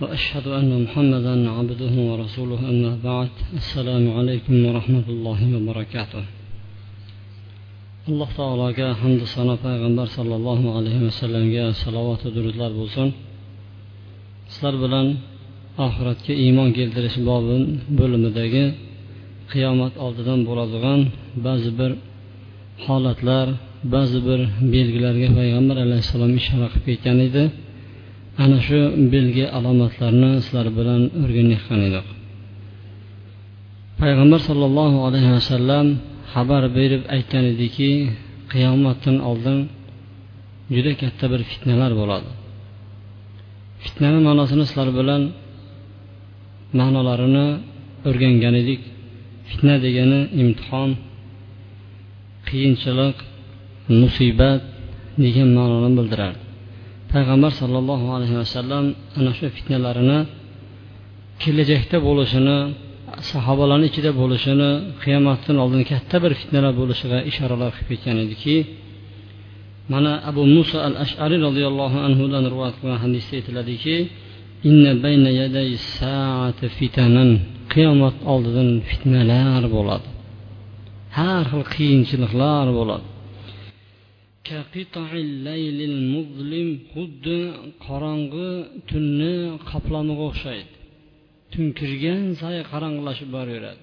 وأشهد 0.00 0.46
أن 0.58 0.70
محمدا 0.84 1.34
عبده 1.56 1.94
ورسوله 2.10 2.60
أما 2.72 2.92
بعد 3.08 3.32
السلام 3.60 4.04
عليكم 4.18 4.54
ورحمة 4.66 5.06
الله 5.14 5.40
وبركاته 5.56 6.24
alloh 8.10 8.28
taologa 8.36 8.88
hamdu 9.00 9.24
sano 9.34 9.54
payg'ambar 9.66 10.06
sollallohu 10.16 10.66
alayhi 10.78 11.00
vasallamga 11.08 11.64
salovatu 11.82 12.26
durudlar 12.36 12.70
bo'lsin 12.80 13.08
sizlar 14.52 14.74
bilan 14.84 15.06
oxiratga 15.86 16.32
iymon 16.44 16.68
keltirish 16.78 17.18
bobi 17.30 17.56
bo'limidagi 17.98 18.64
qiyomat 19.52 19.94
oldidan 20.06 20.40
bo'ladigan 20.48 21.00
ba'zi 21.46 21.70
bir 21.78 21.92
holatlar 22.86 23.46
ba'zi 23.94 24.18
bir 24.28 24.40
belgilarga 24.74 25.28
payg'ambar 25.38 25.76
alayhissalom 25.86 26.32
ishora 26.40 26.66
qilib 26.72 26.84
ketgan 26.88 27.18
edi 27.28 27.44
ana 28.43 28.57
shu 28.67 28.79
belgi 29.13 29.45
alomatlarni 29.57 30.31
sizlar 30.45 30.67
bilan 30.77 31.01
o'rganayotgan 31.23 31.81
edik. 31.89 32.07
Payg'ambar 34.01 34.39
sollallohu 34.49 34.97
alayhi 35.07 35.31
vasallam 35.37 35.87
xabar 36.33 36.63
berib 36.77 37.03
aytgan 37.15 37.45
ediki 37.53 37.91
qiyomatdan 38.51 39.17
oldin 39.29 39.57
juda 40.73 40.91
katta 41.01 41.25
bir 41.31 41.41
fitnalar 41.51 41.91
bo'ladi. 42.01 42.29
Fitnani 43.83 44.19
ma'nosini 44.27 44.63
sizlar 44.69 44.89
bilan 44.99 45.21
ma'nolarini 46.79 47.47
o'rgangan 48.09 48.55
edik. 48.61 48.81
Fitna 49.49 49.75
degani 49.85 50.21
imtihon 50.41 50.89
qiyinchilik 52.47 53.17
musibat 54.01 54.61
degan 55.23 55.49
ma'noni 55.57 55.91
bildirardi. 55.99 56.48
Payg'ambar 57.13 57.51
sollallohu 57.61 58.07
alayhi 58.15 58.35
vasallam 58.41 58.85
ana 59.19 59.31
shu 59.37 59.45
fitnalarini 59.55 60.19
kelajakda 61.41 61.97
bo'lishini 62.07 62.57
sahobalarni 63.31 63.85
ichida 63.91 64.11
bo'lishini 64.21 64.69
qiyomatdan 65.03 65.55
oldin 65.63 65.81
katta 65.91 66.17
bir 66.23 66.31
fitnalar 66.39 66.73
bo'lishiga 66.81 67.19
ishoralar 67.29 67.69
qilib 67.75 67.89
ketgan 67.91 68.17
ediki 68.25 68.55
mana 69.91 70.11
abu 70.29 70.41
muso 70.55 70.77
al 70.87 70.95
ashari 71.05 71.37
roziyallohu 71.47 71.97
anhudan 72.07 72.43
rivoyat 72.53 72.75
qilgan 72.79 72.99
hadisda 73.05 73.33
aytiladiki 73.39 73.97
qiyomat 77.73 78.17
oldidan 78.33 78.69
fitnalar 78.89 79.63
bo'ladi. 79.75 80.07
Har 81.17 81.43
xil 81.51 81.63
qiyinchiliklar 81.75 82.67
bo'ladi. 82.79 83.07
Muzlim 86.13 86.69
xuddi 86.91 87.39
qorong'i 87.87 88.49
tunni 88.89 89.35
qoplamiga 89.69 90.23
o'xshaydi 90.31 90.73
tun 91.53 91.65
kirgan 91.79 92.23
sayin 92.41 92.63
qorong'ilashib 92.71 93.29
boraveradi 93.37 93.81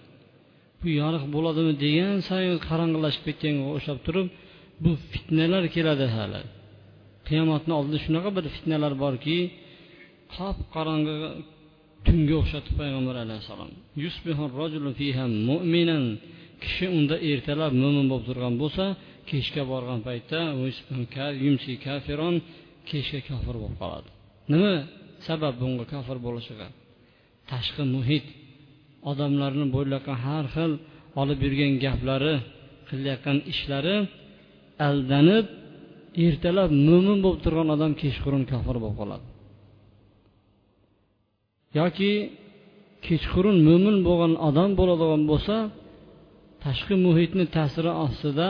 bu 0.81 0.87
yorug' 1.01 1.27
bo'ladimi 1.35 1.73
degan 1.85 2.15
sayin 2.29 2.57
qorong'ilashib 2.69 3.23
ketganga 3.29 3.65
o'xshab 3.75 3.99
turib 4.07 4.27
bu 4.83 4.91
fitnalar 5.13 5.65
keladi 5.77 6.07
hali 6.17 6.41
qiyomatni 7.29 7.73
oldida 7.79 7.99
shunaqa 8.05 8.31
bir 8.37 8.45
fitnalar 8.55 8.93
borki 9.05 9.39
qop 10.37 10.59
qorong'i 10.75 11.17
tunga 12.07 12.35
o'xshatib 12.43 12.75
payg'ambar 12.81 13.17
alayhissalom 13.25 13.71
kishi 16.63 16.87
unda 16.99 17.17
ertalab 17.31 17.73
mo'min 17.83 18.07
bo'lib 18.11 18.27
turgan 18.29 18.55
bo'lsa 18.63 18.85
kechga 19.31 19.63
borgan 19.73 20.01
paytda 20.09 20.41
kechga 22.91 23.21
kofir 23.29 23.55
bo'lib 23.63 23.77
qoladi. 23.83 24.09
Nima 24.53 24.75
sabab 25.27 25.55
bunga 25.63 25.85
kofir 25.93 26.19
bo'lishiga? 26.27 26.69
Tashqi 27.51 27.83
muhit. 27.95 28.27
Odamlarni 29.11 29.67
bo'layotgan 29.75 30.19
har 30.27 30.45
xil 30.55 30.73
olib 31.21 31.39
yurgan 31.45 31.73
gaplari 31.85 32.35
qilayotgan 32.89 33.39
ishlari 33.53 33.97
aldanib 34.89 35.47
ertalab 36.27 36.71
mo'min 36.89 37.19
bo'lib 37.25 37.41
turgan 37.45 37.69
odam 37.77 37.93
kechqurun 38.03 38.45
kofir 38.53 38.77
bo'lib 38.83 38.97
qoladi. 39.01 39.27
Yoki 41.79 42.13
kechqurun 43.07 43.57
mo'min 43.69 43.97
bo'lgan 44.09 44.33
odam 44.49 44.71
bo'ladigan 44.81 45.23
bo'lsa 45.31 45.57
tashqi 46.65 46.95
muhitni 47.07 47.45
ta'siri 47.57 47.93
ostida 48.07 48.49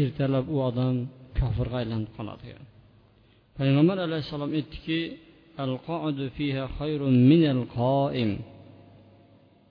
ertalab 0.00 0.46
u 0.54 0.56
odam 0.68 0.94
kofirga 1.38 1.76
aylanib 1.82 2.10
qoladi. 2.16 2.48
Payg'ambar 3.58 3.98
alayhissalom 4.06 4.50
aytdiki 4.58 5.00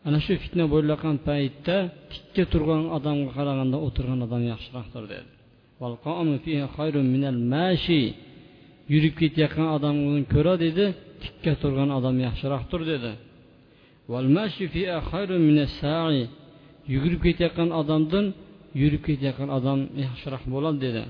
ana 0.07 0.19
shu 0.25 0.33
fitna 0.43 0.65
bo'layotgan 0.73 1.17
paytda 1.29 1.77
tikka 2.11 2.43
turgan 2.51 2.83
odamga 2.97 3.29
qaraganda 3.37 3.77
o'tirgan 3.87 4.19
odam 4.25 4.43
yaxshiroqdir 4.51 5.03
dedi. 5.13 5.29
Yurib 8.93 9.13
ketayotgan 9.21 9.67
odamdan 9.77 10.23
ko'ra 10.33 10.55
dedi 10.65 10.85
tikka 11.23 11.53
turgan 11.61 11.89
odam 11.97 12.15
yaxshiroqdir 12.27 12.81
dedi. 12.91 13.11
Yugurib 16.93 17.21
ketayotgan 17.25 17.69
odamdan 17.81 18.25
yurib 18.81 19.01
ketayotgan 19.07 19.49
odam 19.57 19.79
yaxshiroq 20.05 20.43
bo'ladi 20.53 20.77
dedi. 20.85 21.01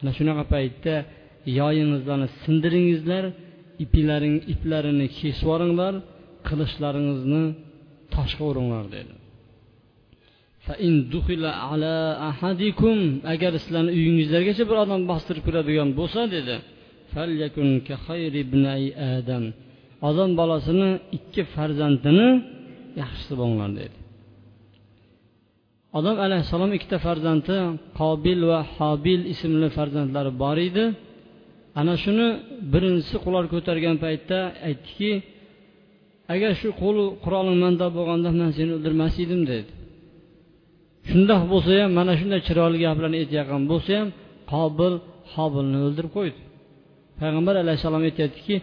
Ana 0.00 0.12
shunaqa 0.18 0.44
paytda 0.54 0.94
yoyingizlarni 1.60 2.28
sindiringizlar 2.42 3.24
iplaring 3.84 4.36
iplarini 4.54 5.06
kesib 5.18 5.44
yuboringlar 5.44 5.94
qilichlaringizni 6.48 7.44
toshga 8.14 8.44
uringlar 8.50 8.84
dedi 8.96 9.14
agar 13.32 13.52
sizlarni 13.64 13.90
uyingizlargacha 13.98 14.64
bir 14.70 14.76
odam 14.84 15.00
bostirib 15.10 15.42
kiradigan 15.48 15.88
bo'lsa 15.98 16.20
dedi. 16.36 16.54
Odam 20.08 20.30
bolasini 20.40 20.90
ikki 21.18 21.42
farzandini 21.54 22.28
yaxshisi 23.00 23.34
bo'linglar 23.40 23.70
dedi 23.80 23.98
odam 25.98 26.16
alayhissalom 26.26 26.70
ikkita 26.76 26.98
farzandi 27.06 27.56
qobil 28.00 28.40
va 28.50 28.60
hobil 28.76 29.20
ismli 29.32 29.68
farzandlari 29.76 30.32
bor 30.42 30.58
edi. 30.68 30.84
Ana 31.80 31.94
shuni 32.04 32.26
birinchisi 32.72 33.16
qurol 33.24 33.46
ko'targan 33.52 33.96
paytda 34.04 34.38
aytdiki 34.68 35.12
agar 36.34 36.52
shu 36.60 36.68
qo'li 36.82 37.04
quroling 37.24 37.58
manda 37.64 37.86
bo'lganda 37.96 38.30
man 38.40 38.50
seni 38.58 38.70
o'ldirmas 38.76 39.14
edim 39.24 39.42
dedi. 39.52 39.70
Shundoq 41.10 41.42
bo'lsa 41.52 41.70
ham 41.82 41.90
mana 41.98 42.12
shunday 42.20 42.40
chiroyli 42.48 42.78
gaplarni 42.84 43.16
aytayotgan 43.22 43.62
bo'lsa 43.70 43.90
ham 43.98 44.08
qobil 44.52 44.94
hobilni 45.34 45.78
o'ldirib 45.86 46.12
qo'ydi. 46.18 46.40
Payg'ambar 47.20 47.54
alayhissalom 47.62 48.02
aytyaptiki 48.08 48.54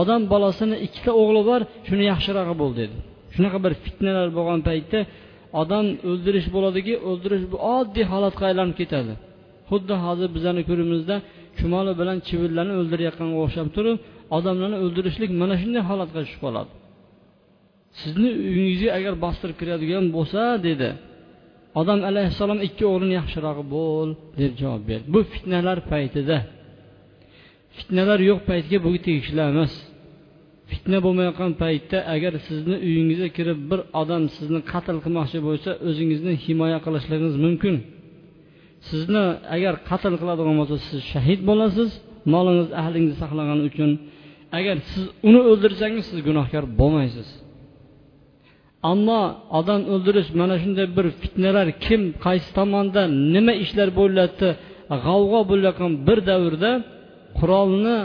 odam 0.00 0.22
bolasini 0.32 0.76
ikkita 0.86 1.12
o'g'li 1.20 1.42
bor 1.50 1.60
shuni 1.88 2.04
yaxshirog'i 2.12 2.54
bo'l 2.62 2.72
dedi. 2.80 2.96
Shunaqa 3.34 3.58
bir 3.64 3.72
fitnalar 3.84 4.28
bo'lgan 4.38 4.60
paytda 4.68 5.00
odam 5.62 5.86
o'ldirish 6.10 6.48
bo'ladiki 6.56 6.94
o'ldirish 7.08 7.44
bu 7.52 7.56
oddiy 7.76 8.06
holatga 8.12 8.44
aylanib 8.50 8.76
ketadi. 8.80 9.12
Xuddi 9.70 9.94
hozir 10.04 10.28
bizani 10.36 10.62
ko'rimizda 10.68 11.16
chumoli 11.58 11.92
bilan 12.00 12.18
chivinlarni 12.28 12.74
o'ldirayotganga 12.80 13.36
o'xshab 13.44 13.68
turib 13.76 13.96
odamlarni 14.36 14.78
o'ldirishlik 14.84 15.30
mana 15.42 15.54
shunday 15.62 15.82
holatga 15.90 16.20
tushib 16.24 16.40
qoladi. 16.46 16.70
Sizni 18.00 18.30
uyingizga 18.50 18.90
agar 18.98 19.14
bostirib 19.24 19.56
kiradigan 19.60 20.04
bo'lsa 20.16 20.40
dedi. 20.68 20.88
Odam 21.80 22.00
alayhissalom 22.10 22.58
ikki 22.66 22.84
o'g'lini 22.92 23.14
yaxshirog'i 23.20 23.64
bo'l 23.76 24.08
deb 24.40 24.52
javob 24.60 24.82
berdi. 24.90 25.06
Bu 25.14 25.20
fitnalar 25.32 25.78
paytida 25.92 26.36
fitnalar 27.78 28.18
yo'q 28.30 28.40
paytga 28.50 28.76
bu 28.84 28.90
tegishli 29.06 29.42
emas. 29.52 29.72
Fitna 30.70 30.98
bo'lmayotgan 31.04 31.52
paytda 31.62 31.98
agar 32.14 32.32
sizni 32.48 32.76
uyingizga 32.88 33.28
kirib 33.36 33.60
bir 33.70 33.80
odam 34.00 34.22
sizni 34.36 34.60
qatl 34.72 34.96
qilmoqchi 35.04 35.38
bo'lsa 35.48 35.70
o'zingizni 35.88 36.32
himoya 36.44 36.78
qilishligingiz 36.86 37.36
mumkin. 37.44 37.74
Sizni 38.88 39.24
agar 39.56 39.74
qatl 39.90 40.14
qiladigan 40.20 40.56
bo'lsa 40.60 40.76
siz 40.86 40.98
shahid 41.12 41.40
bo'lasiz 41.50 41.90
molingiz 42.34 42.68
ahlingizni 42.80 43.18
saqlagani 43.22 43.62
uchun. 43.70 43.90
Agar 44.58 44.76
siz 44.90 45.04
uni 45.28 45.40
o'ldirsangiz 45.50 46.04
siz 46.10 46.18
gunohkor 46.28 46.64
bo'lmaysiz. 46.80 47.28
Ammo 48.92 49.20
odam 49.58 49.80
o'ldirish 49.94 50.30
mana 50.40 50.56
shunday 50.62 50.86
bir 50.96 51.06
fitnalar 51.20 51.66
kim 51.84 52.02
qaysi 52.24 52.48
tomonda 52.58 53.02
nima 53.34 53.54
ishlar 53.64 53.88
bo'lyapti 54.00 54.48
g'avg'o 55.04 55.40
bo'layotgan 55.50 55.92
bir 56.06 56.18
davrda 56.30 56.70
qurolni 57.38 57.96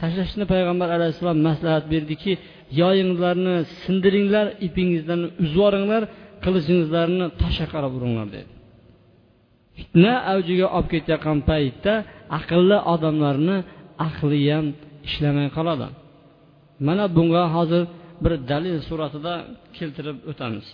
tashlashni 0.00 0.44
payg'ambar 0.52 0.88
alayhissalom 0.96 1.38
maslahat 1.48 1.84
berdiki 1.94 2.32
yoyinglarni 2.80 3.54
sindiringlar 3.82 4.46
ipingizlarni 4.66 5.28
uzib 5.42 5.54
yuboringlar 5.56 6.02
qilichingizlarni 6.44 7.26
toshga 7.40 7.66
qarab 7.74 7.92
uringlar 7.98 8.28
dedi. 8.36 8.50
Fitna 9.78 10.12
avjiga 10.32 10.66
olib 10.76 10.88
ketayotgan 10.92 11.38
paytda 11.50 11.94
aqlli 12.38 12.78
odamlarni 12.94 13.56
aqli 14.08 14.40
ham 14.52 14.66
ishlamay 15.08 15.48
qoladi. 15.56 15.86
Mana 16.86 17.04
bunga 17.16 17.44
hozir 17.56 17.82
bir 18.24 18.32
dalil 18.50 18.76
suratida 18.88 19.34
keltirib 19.76 20.18
o'tamiz. 20.30 20.66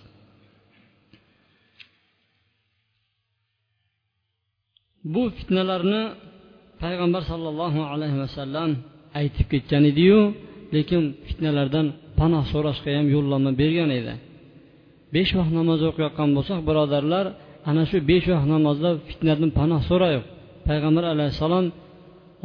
Bu 5.13 5.23
fitnalarni 5.37 6.03
payg'ambar 6.84 7.22
sollallohu 7.32 7.82
alayhi 7.94 8.18
vasallam 8.24 8.70
aytib 9.20 9.48
ketgan 9.54 9.84
ediyu 9.92 10.20
lekin 10.76 11.02
fitnalardan 11.28 11.88
panoh 12.20 12.44
so'rashga 12.54 12.90
ham 12.98 13.08
yo'llanma 13.16 13.52
bergan 13.62 13.90
edi 14.00 14.14
besh 15.16 15.32
vaqt 15.38 15.54
namoz 15.60 15.80
o'qiyotgan 15.90 16.30
bo'lsak 16.38 16.60
birodarlar 16.68 17.26
ana 17.70 17.84
shu 17.90 17.98
besh 18.10 18.26
vaqt 18.34 18.48
namozda 18.56 18.90
fitnadan 19.10 19.50
panoh 19.60 19.82
so'raylik 19.90 20.26
payg'ambar 20.68 21.04
alayhissalom 21.14 21.68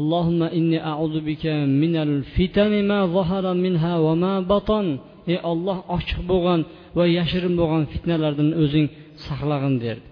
اللهم 0.02 0.42
إني 0.58 0.78
أعوذ 0.92 1.16
بك 1.28 1.44
من 1.82 1.94
الفتن 2.06 2.72
ما 2.90 3.00
ظهر 3.16 3.44
منها 3.64 3.92
وما 4.06 4.34
بطن 4.52 4.86
ey 5.32 5.38
olloh 5.50 5.78
ochiq 5.96 6.20
bo'lgan 6.30 6.60
va 6.96 7.04
yashirin 7.18 7.54
bo'lgan 7.60 7.82
fitnalardan 7.92 8.48
o'zing 8.62 8.86
saqlag'in 9.26 9.74
derdi 9.84 10.06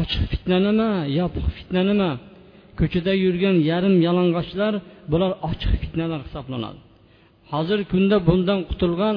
ochiq 0.00 0.22
fitna 0.32 0.58
nima 0.66 0.90
yopiq 1.18 1.46
fitna 1.56 1.82
nima 1.90 2.10
ko'chada 2.79 3.13
yurgan 3.25 3.55
yarim 3.69 3.95
yalang'ochlar 4.07 4.73
bular 5.11 5.31
ochiq 5.49 5.73
fitnalar 5.83 6.19
hisoblanadi. 6.27 6.79
Hozirgi 7.51 7.85
kunda 7.93 8.17
bundan 8.27 8.59
qutulgan 8.69 9.15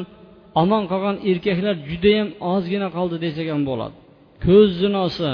omon 0.62 0.82
qolgan 0.92 1.16
erkaklar 1.30 1.76
judayam 1.90 2.28
ozgina 2.52 2.88
qoldi 2.96 3.16
desak 3.24 3.46
ham 3.52 3.62
bo'ladi. 3.70 3.96
Ko'z 4.44 4.70
zinosi 4.82 5.30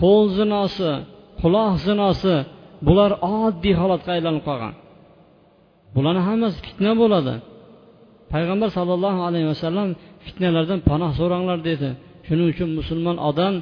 qo'l 0.00 0.24
zinosi 0.38 0.90
quloq 1.40 1.74
zinosi 1.86 2.34
bular 2.86 3.10
oddiy 3.36 3.74
holatga 3.80 4.10
aylanib 4.16 4.42
qolgan. 4.48 4.74
Bularni 5.94 6.22
hammasi 6.28 6.56
fitna 6.66 6.92
bo'ladi. 7.02 7.34
Payg'ambar 8.32 8.68
sollallohu 8.78 9.20
alayhi 9.28 9.48
vasallam 9.52 9.88
fitnalardan 10.26 10.80
panoh 10.90 11.10
so'ranglar 11.20 11.58
dedi. 11.70 11.88
Shuning 12.26 12.48
uchun 12.52 12.68
musulmon 12.78 13.16
odam 13.30 13.54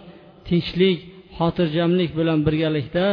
tinchlik 0.49 0.99
xotirjamlik 1.39 2.11
bilan 2.19 2.39
birgalikda 2.47 3.05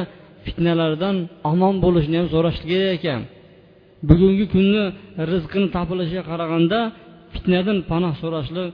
fitnalardan 0.45 1.15
omon 1.51 1.75
bo'lishni 1.85 2.15
ham 2.19 2.27
so'rash 2.33 2.59
kerak 2.69 2.91
ekan. 2.97 3.21
Bugungi 4.09 4.45
kunni 4.53 4.83
rizqini 5.31 5.67
topilishiga 5.75 6.23
qaraganda 6.31 6.79
fitnadan 7.33 7.77
panoh 7.91 8.13
so'rashlik 8.21 8.67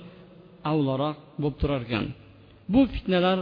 avvalroq 0.71 1.15
bo'lib 1.41 1.55
turar 1.61 1.81
ekan. 1.87 2.05
Bu 2.73 2.81
fitnalar 2.93 3.37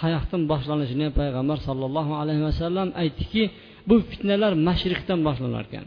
qayoqdan 0.00 0.42
boshlanishini 0.52 1.06
payg'ambar 1.18 1.58
sollallohu 1.68 2.12
alayhi 2.22 2.42
vasallam 2.48 2.88
aytdiki 3.02 3.42
bu 3.88 3.94
fitnalar 4.10 4.52
mashriqdan 4.68 5.20
boshlanar 5.26 5.64
ekan. 5.68 5.86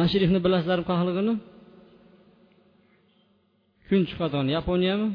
Mashriqni 0.00 0.38
bilasizlarmi 0.44 0.86
qayerligini 0.90 1.34
kun 3.88 4.00
chiqadigan 4.08 4.46
yaponiyami? 4.56 5.08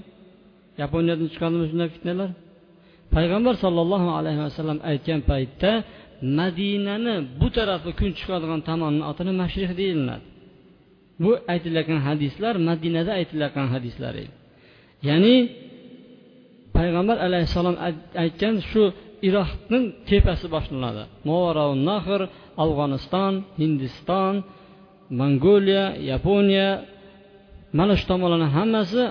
Yaponiyadan 0.82 1.28
chiqadimi 1.34 1.66
shunday 1.70 1.90
fitnalar? 1.96 2.30
Payg'ambar 3.16 3.54
sollallohu 3.64 4.10
alayhi 4.20 4.42
vasallam 4.48 4.80
aytgan 4.92 5.20
paytda 5.32 5.72
madinani 6.40 7.16
bu 7.40 7.48
tarafi 7.58 7.92
kun 8.00 8.10
chiqadigan 8.18 8.62
tomonni 8.70 9.04
otini 9.12 9.34
mashriq 9.42 9.72
deyiladi 9.82 10.26
bu 11.24 11.32
aytilayotgan 11.54 12.02
hadislar 12.08 12.54
madinada 12.70 13.12
aytilayotgan 13.20 13.68
hadislar 13.76 14.14
edi. 14.22 14.34
Ya'ni 15.10 15.36
payg'ambar 16.78 17.18
alayhissalom 17.28 17.76
aytgan 18.24 18.56
shu 18.70 18.84
iroqning 19.28 19.86
tepasi 20.10 20.46
boshlanadi. 20.56 21.04
Nahr 21.90 22.22
afg'oniston 22.64 23.34
hindiston 23.62 24.34
mongoliya 25.20 25.86
yaponiya 26.12 26.70
mana 27.78 27.94
shu 28.00 28.06
tomonlarni 28.12 28.50
hammasi 28.58 29.04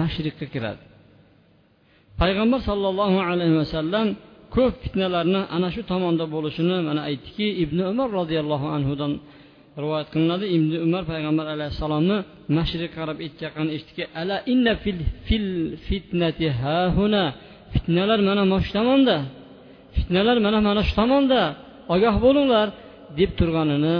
mashriqqa 0.00 0.46
kiradi. 0.54 0.82
Payg'ambar 2.20 2.60
sollallohu 2.68 3.18
alayhi 3.30 3.56
vasallam 3.62 4.06
ko'p 4.54 4.74
fitnalarni 4.84 5.40
ana 5.56 5.68
shu 5.74 5.82
tomonda 5.92 6.24
bo'lishini 6.34 6.76
mana 6.88 7.00
aytdiki 7.08 7.46
ibn 7.64 7.78
umar 7.92 8.08
roziyallohu 8.20 8.66
anhudan 8.76 9.12
rivoyat 9.82 10.08
qilinadi. 10.14 10.46
Ibn 10.56 10.70
umar 10.86 11.02
payg'ambar 11.12 11.46
alayhissalomni 11.54 12.16
mashriqqa 12.56 12.94
qarab 12.98 13.18
aytayotganini 13.24 13.72
eshitdiki 13.76 14.04
ala 14.20 14.36
inna 14.52 14.72
fil, 14.82 15.00
fil 15.26 15.48
fitnati 15.86 16.46
hahuna? 16.62 17.24
Fitnalar 17.74 18.20
mana 18.28 18.42
mana 18.50 18.62
shu 18.66 18.70
tomonda. 18.78 19.16
Fitnalar 19.96 20.36
mana 20.46 20.58
mana 20.66 20.82
shu 20.88 20.94
tomonda. 21.00 21.42
Ogoh 21.94 22.14
bo'linglar 22.24 22.66
deb 23.18 23.30
turganini 23.38 23.96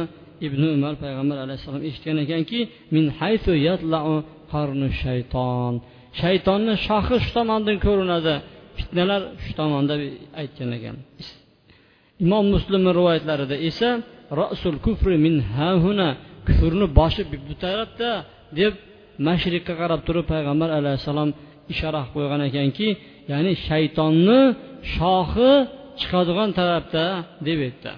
ibn 0.47 0.63
umar 0.77 0.95
payg'ambar 1.05 1.37
alayhissalom 1.45 1.83
eshitgan 1.89 2.17
ekanki 2.25 2.59
min 2.95 3.05
haytu 3.21 3.53
yatlau 3.69 4.09
qarnu 4.53 4.89
shayton. 5.03 5.75
Shaytonni 6.21 6.75
shoxi 6.87 7.17
shu 7.25 7.31
tomondan 7.39 7.77
ko'rinadi. 7.87 8.35
Fitnalar 8.79 9.23
shu 9.45 9.53
tomonda 9.61 9.95
aytgan 10.41 10.71
ekan. 10.79 10.97
Imom 12.25 12.45
muslimni 12.55 12.91
rivoyatlarida 12.99 13.57
esa 13.69 13.91
rasul 14.43 14.77
kufri 14.87 15.17
min 15.27 15.35
hahuna 15.57 16.09
kufrni 16.47 16.87
boshi 16.99 17.23
bu 17.49 17.55
tarafda 17.65 18.11
deb 18.59 18.75
mashriqqa 19.29 19.75
qarab 19.81 20.01
turib 20.07 20.27
payg'ambar 20.33 20.69
alayhissalom 20.79 21.31
ishora 21.73 22.01
qilib 22.03 22.15
qo'ygan 22.17 22.41
ekanki 22.49 22.89
ya'ni 23.33 23.53
shaytonni 23.67 24.41
shoxi 24.95 25.51
chiqadigan 26.01 26.51
tarafda 26.59 27.05
deb 27.47 27.59
aytdi. 27.69 27.93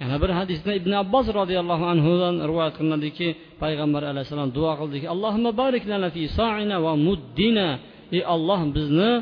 Yana 0.00 0.16
bir 0.22 0.30
hadisda 0.40 0.70
ibn 0.80 0.92
abbos 1.02 1.26
roziyallohu 1.40 1.84
anhudan 1.92 2.34
rivoyat 2.48 2.74
qilinadiki 2.78 3.28
payg'ambar 3.62 4.02
alayhissalom 4.10 4.50
duo 4.58 4.72
qildiki 4.80 5.06
allohimma 5.14 5.50
barik 5.62 5.84
lana 5.90 6.08
fi 6.14 6.22
sa'ina 6.38 6.76
va 6.86 6.92
muddina. 7.06 7.68
Ey 8.16 8.22
olloh 8.34 8.60
bizni 8.76 9.12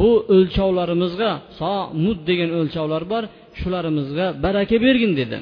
bu 0.00 0.10
o'lchovlarimizga 0.36 1.30
so 1.58 1.72
mud 2.04 2.18
degan 2.28 2.50
o'lchovlar 2.58 3.02
bor 3.12 3.24
shularimizga 3.60 4.26
baraka 4.44 4.76
bergin 4.86 5.12
dedi. 5.20 5.38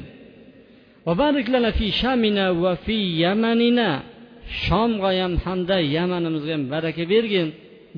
Shomga 4.65 5.09
ham 5.21 5.33
hamda 5.45 5.77
yamanimizga 5.95 6.53
ham 6.57 6.63
baraka 6.73 7.03
bergin 7.13 7.47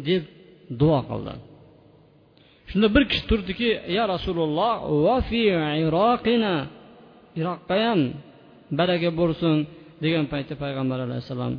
deb 0.07 0.23
duo 0.79 0.99
qildi. 1.09 1.33
Shunda 2.69 2.87
bir 2.95 3.03
kishi 3.09 3.23
turdiki 3.29 3.69
ya 3.97 4.03
rasululloh 4.13 4.73
va 5.05 5.17
fi 5.29 5.41
iroqina. 5.85 6.55
Iroqqa 7.39 7.75
ham 7.85 8.01
baraka 8.79 9.09
bo'lsin 9.19 9.55
degan 10.03 10.25
paytda 10.33 10.53
payg'ambar 10.63 10.99
alayhissalom 11.07 11.53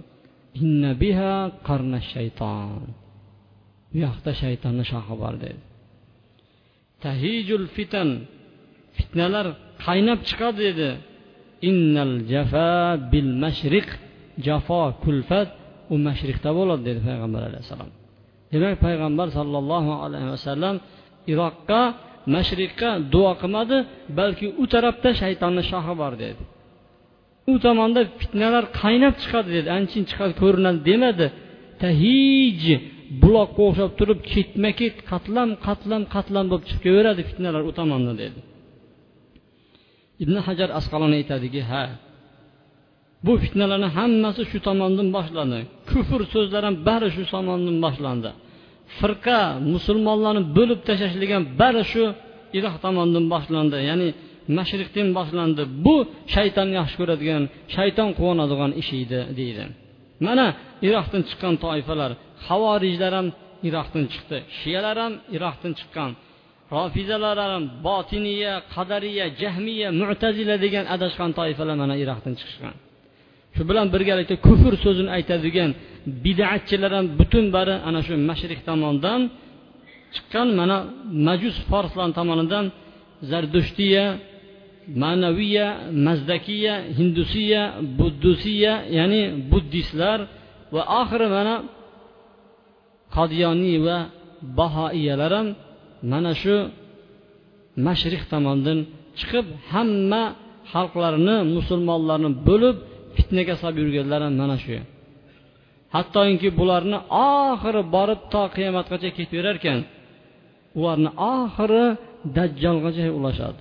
inna 0.60 0.90
biha 1.02 1.34
qarna 1.68 2.00
shayton. 2.12 2.82
Bu 3.90 3.96
yoqda 4.06 4.30
shaytonni 4.42 4.84
shoxi 4.92 5.14
bor 5.22 5.34
dedi. 5.44 5.62
Tahijul 7.04 7.66
fitan 7.76 8.08
fitnalar 8.96 9.46
qaynab 9.86 10.20
chiqadi 10.28 10.60
dedi. 10.68 10.90
Innal 11.70 12.14
jafa 12.32 12.70
bil 13.12 13.30
mashriq 13.44 13.88
jafo 14.46 14.82
kulfat 15.04 15.48
u 15.92 15.94
mashriqda 16.08 16.50
bo'ladi 16.58 16.82
dedi 16.88 17.00
payg'ambar 17.08 17.42
alayhissalom. 17.50 17.90
Demak 18.52 18.76
payg'ambar 18.86 19.28
sollallohu 19.38 19.92
alayhi 20.04 20.28
vasallam 20.34 20.74
iroqqa 21.32 21.82
mashriqqa 22.34 22.90
duo 23.12 23.30
qilmadi 23.42 23.78
balki 24.18 24.46
u 24.62 24.64
tarafda 24.72 25.10
shaytonni 25.22 25.62
shoxi 25.70 25.94
bor 26.02 26.12
dedi. 26.24 26.42
U 27.52 27.54
tomonda 27.64 28.00
fitnalar 28.20 28.64
qaynab 28.80 29.14
chiqadi 29.22 29.50
dedi. 29.56 29.68
Anchin 29.78 30.02
chiqadi 30.10 30.32
ko'rinadi 30.42 30.80
demadi 30.90 31.26
tahij 31.82 32.64
buloqqa 33.22 33.60
o'xshab 33.68 33.90
turib 33.98 34.20
ketma 34.32 34.70
ket 34.80 34.96
qatlam 35.10 35.48
qatlam 35.66 36.02
qatlam 36.14 36.44
bo'lib 36.50 36.64
chiqib 36.68 36.82
kelaveradi 36.84 37.22
fitnalar 37.30 37.62
u 37.70 37.72
tomonda 37.78 38.12
dedi. 38.22 38.40
İbn 40.22 40.36
hajar 40.46 40.68
asqaloniy 40.78 41.18
aytadiki 41.22 41.62
ha 41.70 41.84
bu 43.26 43.32
fitnalarni 43.42 43.88
hammasi 43.98 44.42
shu 44.50 44.58
tomondan 44.68 45.08
boshlandi 45.16 45.60
kufr 45.90 46.20
so'zlar 46.34 46.62
ham 46.68 46.76
bari 46.88 47.08
shu 47.16 47.24
tomondan 47.34 47.76
boshlandi 47.86 48.30
firqa 48.98 49.40
musulmonlarni 49.74 50.42
bo'lib 50.56 50.80
tashlashlik 50.88 51.30
ham 51.36 51.44
bari 51.60 51.82
shu 51.92 52.04
iroq 52.58 52.76
tomonidan 52.84 53.24
boshlandi. 53.34 53.78
Ya'ni 53.90 54.08
mashriqdan 54.58 55.08
boshlandi. 55.18 55.62
Bu 55.84 55.96
shayton 56.34 56.68
yaxshi 56.78 56.96
ko'radigan 57.00 57.42
shayton 57.76 58.08
quvonadigan 58.18 58.70
ish 58.80 58.90
edi 59.02 59.20
deydi. 59.38 59.64
Mana 60.26 60.46
iroqdan 60.88 61.22
chiqqan 61.28 61.54
toifalar 61.64 62.10
havorijlar 62.46 63.12
ham 63.18 63.28
iroqdan 63.68 64.04
chiqdi. 64.12 64.38
Shiyalar 64.58 64.96
ham 65.04 65.12
iroqdan 65.36 65.72
chiqqan. 65.80 66.10
Rofizalar 66.74 67.38
ham 67.46 67.62
botiniya 67.86 68.54
qadariya 68.74 69.26
jahmiya 69.42 69.88
mutazila 70.00 70.56
degan 70.64 70.84
adashgan 70.94 71.30
toifalar 71.38 71.76
mana 71.82 71.94
iroqdan 72.02 72.34
chiqishgan. 72.40 72.74
Shu 73.54 73.62
bilan 73.68 73.86
birgalikda 73.94 74.36
kufr 74.46 74.72
so'zini 74.84 75.10
aytadigan 75.16 75.70
bidatchilar 76.24 76.92
ham 76.96 77.06
butun 77.18 77.44
bari 77.56 77.74
ana 77.88 78.00
shu 78.06 78.14
mashriq 78.30 78.60
tomondan 78.68 79.20
chiqqan 80.14 80.48
mana 80.60 80.76
majus 81.26 81.56
forslar 81.70 82.08
tomonidan 82.18 82.64
zardushtiya 83.30 84.04
ma'naviya 85.02 85.66
mazdakiya 86.06 86.74
hindusiya 86.98 87.62
buddusiya 87.98 88.74
ya'ni 88.98 89.22
buddistlar 89.50 90.18
va 90.74 90.82
oxiri 91.00 91.28
mana 91.36 91.54
qodiyoniy 93.16 93.76
va 93.86 93.98
bahoiyalar 94.58 95.32
ham 95.38 95.48
mana 96.12 96.32
shu 96.42 96.56
mashriq 97.86 98.22
tomondan 98.32 98.78
chiqib 99.18 99.46
hamma 99.72 100.22
xalqlarni 100.72 101.36
musulmonlarni 101.56 102.30
bo'lib 102.48 102.76
fitnaga 103.16 103.54
solib 103.62 103.78
yurganlar 103.82 104.20
ham 104.26 104.34
mana 104.42 104.56
shu. 104.64 104.76
Hattoki 105.94 106.48
bularni 106.58 106.98
oxiri 107.30 107.82
borib 107.94 108.20
to 108.32 108.42
qiyomatgacha 108.56 109.10
ketaverar 109.18 109.56
ekan 109.60 109.78
ularni 110.78 111.10
oxiri 111.34 111.84
dajjolgacha 112.36 113.06
ulashadi. 113.18 113.60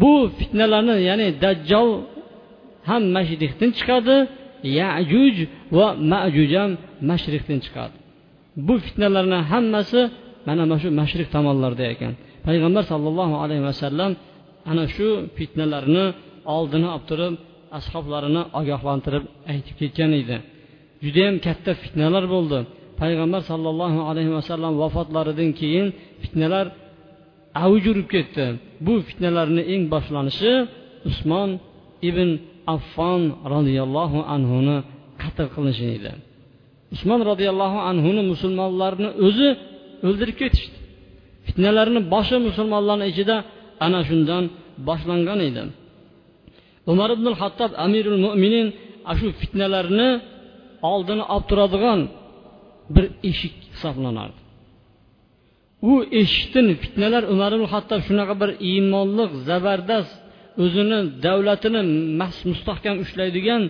Bu 0.00 0.12
fitnalarni 0.38 0.94
ya'ni 1.08 1.28
dajjol 1.44 1.88
ham 2.88 3.02
mashriqdan 3.16 3.70
chiqadi 3.78 4.16
yajuj 4.80 5.36
va 5.76 5.86
majuj 6.12 6.50
ham 6.60 6.70
mashriqdan 7.10 7.58
chiqadi. 7.64 7.96
Bu 8.66 8.74
fitnalarni 8.86 9.38
hammasi 9.50 10.00
mana 10.46 10.62
mana 10.64 10.76
shu 10.82 10.88
mashriq 11.00 11.28
tomonlarda 11.34 11.84
ekan. 11.94 12.12
Payg'ambar 12.46 12.84
sollallohu 12.92 13.34
alayhi 13.44 13.64
vasallam 13.70 14.10
ana 14.70 14.84
shu 14.94 15.08
fitnalarni 15.36 16.04
oldini 16.56 16.88
olib 16.94 17.04
turib 17.10 17.34
ashoblarini 17.78 18.42
ogohlantirib 18.60 19.24
aytib 19.52 19.74
ketgan 19.80 20.12
edi. 20.20 20.36
Judayam 21.04 21.36
katta 21.46 21.72
fitnalar 21.82 22.24
bo'ldi. 22.34 22.58
Payg'ambar 23.00 23.42
sollallohu 23.50 24.00
alayhi 24.10 24.32
vasallam 24.38 24.72
vafotlaridan 24.82 25.50
keyin 25.60 25.86
fitnalar 26.22 26.66
avj 27.64 27.84
urib 27.92 28.08
ketdi. 28.14 28.46
Bu 28.86 28.94
fitnalarni 29.08 29.62
eng 29.72 29.82
boshlanishi 29.94 30.52
usmon 31.10 31.50
ibn 32.10 32.28
affon 32.74 33.22
roziyallohu 33.54 34.18
anhuni 34.34 34.76
qatl 35.22 35.46
qilinishi 35.54 35.86
edi. 35.96 36.12
Usmon 36.94 37.20
roziyallohu 37.30 37.78
anhuni 37.90 38.22
musulmonlarni 38.32 39.08
o'zi 39.26 39.48
o'ldirib 40.08 40.36
ketishdi. 40.42 40.76
Fitnalarni 41.46 42.00
boshi 42.14 42.36
musulmonlarni 42.48 43.06
ichida 43.12 43.36
ana 43.86 44.00
shundan 44.08 44.44
boshlangan 44.88 45.40
edi. 45.48 45.62
Umar 46.92 47.10
ibn 47.16 47.26
hattob 47.40 47.70
amirul 47.84 48.18
mo'minin 48.26 48.66
shu 49.18 49.28
fitnalarni 49.40 50.10
oldini 50.92 51.24
olib 51.34 51.46
turadigan 51.50 52.00
bir 52.94 53.04
eshik 53.30 53.54
hisoblanardi. 53.72 54.40
U 55.90 55.92
eshikdan 56.20 56.66
fitnalar 56.82 57.22
umar 57.34 57.50
ibn 57.56 57.66
hattob 57.74 58.00
shunaqa 58.08 58.34
bir 58.42 58.50
iymonliq 58.70 59.30
zabardast 59.48 60.14
o'zini 60.62 61.00
davlatini 61.26 61.82
mustahkam 62.50 62.96
ushlaydigan 63.04 63.62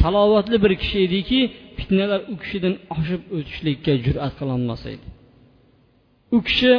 salovatli 0.00 0.56
bir 0.64 0.72
kishi 0.82 0.98
ediki 1.06 1.40
fitnalar 1.78 2.20
u 2.32 2.34
kishidan 2.42 2.74
oshib 2.96 3.22
o'tishlikka 3.36 3.92
jur'at 4.04 4.32
qilolmas 4.40 4.82
edi. 4.92 5.06
U 6.36 6.38
kishi 6.48 6.72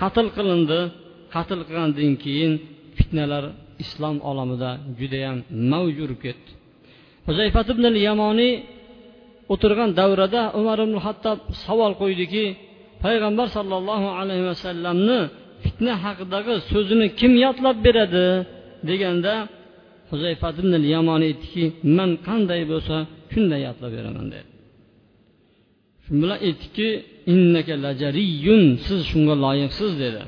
qatl 0.00 0.26
qilindi. 0.36 0.80
Qatl 1.34 1.60
qilgandan 1.68 2.12
keyin 2.24 2.52
fitnalar 2.98 3.44
islom 3.84 4.16
olamida 4.30 4.70
judayam 4.98 5.38
mavj 5.72 5.96
urib 6.04 6.20
ketdi. 6.26 6.50
Huzayfat 7.28 7.66
ibn 7.74 7.84
yamoniy 8.08 8.52
o'tirgan 9.52 9.90
davrada 10.00 10.42
umar 10.60 10.78
ibn 10.86 10.96
hattob 11.06 11.38
savol 11.64 11.92
qo'ydiki 12.02 12.44
payg'ambar 13.04 13.46
sollallohu 13.56 14.08
alayhi 14.20 14.44
vasallamni 14.50 15.18
fitna 15.62 15.92
haqidagi 16.04 16.54
so'zini 16.70 17.06
kim 17.18 17.32
yodlab 17.44 17.76
beradi? 17.86 18.28
deganda 18.88 19.34
huzayfat 20.10 20.54
ibn 20.62 20.72
yamoniy 20.94 21.28
aytdiki 21.32 21.64
man 21.96 22.10
qanday 22.26 22.62
bo'lsa 22.72 22.96
shunday 23.32 23.60
yodlab 23.68 23.92
beraman 23.96 24.26
dedi. 24.34 24.50
Shu 26.04 26.10
bilan 26.22 26.38
aytdiki 26.48 26.88
innaka 27.32 27.74
lajariyun 27.84 28.64
siz 28.86 29.00
shunga 29.10 29.34
loyiqsiz 29.44 29.92
dedi. 30.02 30.22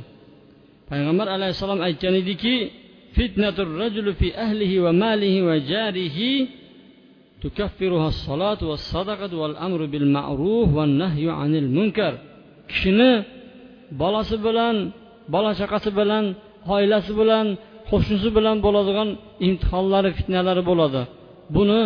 Payg'ambar 0.91 1.27
alayhissalom 1.37 1.81
aytgan 1.89 2.15
ediki 2.23 2.55
fitnatur 3.17 3.69
rajuli 3.83 4.13
fi 4.21 4.29
ahlihi 4.45 4.77
va 4.85 4.93
malihi 5.05 5.39
va 5.49 5.57
jarihi 5.73 6.31
tukaffiruha 7.43 8.07
as-salatu 8.15 8.65
was-sadaqatu 8.71 9.35
wal-amru 9.43 9.85
bil 9.93 10.07
ma'ruf 10.17 10.69
wan-nahyu 10.79 11.31
'anil 11.39 11.69
munkar. 11.77 12.15
Kishini 12.71 13.13
bolasi 14.01 14.37
bilan 14.47 14.77
bola 15.35 15.51
chaqasi 15.61 15.91
bilan 15.99 16.25
oilasi 16.75 17.13
bilan 17.21 17.47
qo'shnisi 17.91 18.29
bilan 18.37 18.57
bo'ladigan 18.67 19.09
imtihonlari 19.47 20.11
fitnalari 20.19 20.63
bo'ladi. 20.71 21.03
Buni 21.55 21.81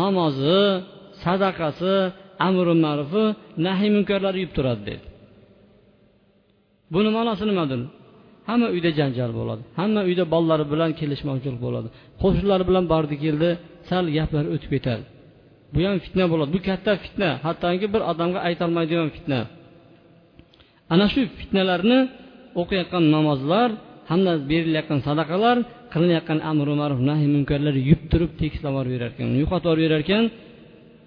namozi 0.00 0.62
sadaqasi 1.24 1.94
amri 2.46 2.74
ma'rufi 2.84 3.24
nahiy 3.66 3.90
munkarlari 3.96 4.38
yeb 4.44 4.52
turadi 4.56 4.82
dedi. 4.88 5.06
Buni 6.94 7.08
ma'nosi 7.16 7.44
nimadir? 7.50 7.80
Hamma 8.48 8.68
uyda 8.74 8.90
janjal 8.98 9.30
bo'ladi. 9.38 9.62
Hamma 9.78 10.00
uyda 10.08 10.24
bolalari 10.34 10.64
bilan 10.72 10.90
kelishmovchilik 11.00 11.60
bo'ladi. 11.66 11.88
Qo'shnilari 12.22 12.64
bilan 12.70 12.84
bordi 12.92 13.14
keldi 13.24 13.48
sal 13.90 14.04
gaplar 14.16 14.44
o'tib 14.54 14.70
ketadi. 14.74 15.04
Bu 15.74 15.78
ham 15.86 15.96
fitna 16.04 16.24
bo'ladi. 16.32 16.50
Bu 16.56 16.60
katta 16.68 16.92
fitna. 17.04 17.30
Hattoki 17.46 17.86
bir 17.94 18.02
odamga 18.10 18.38
aytolmaydigan 18.48 19.08
fitna. 19.16 19.40
Ana 20.92 21.06
shu 21.12 21.20
fitnalarni 21.38 21.98
o'qiyotgan 22.60 23.04
namozlar 23.16 23.68
hamda 24.10 24.32
berilayotgan 24.50 25.00
sadaqalar 25.08 25.56
qilinayotgan 25.92 26.38
amri 26.50 26.74
ma'ruf 26.80 27.00
nahiy 27.10 27.28
munkarlar 27.36 27.74
yub 27.90 28.02
turib 28.10 28.32
tekislab 28.40 28.74
berar 28.92 29.10
ekan. 29.14 29.28
Yo'qotib 29.42 29.76
berar 29.82 30.00
ekan. 30.06 30.24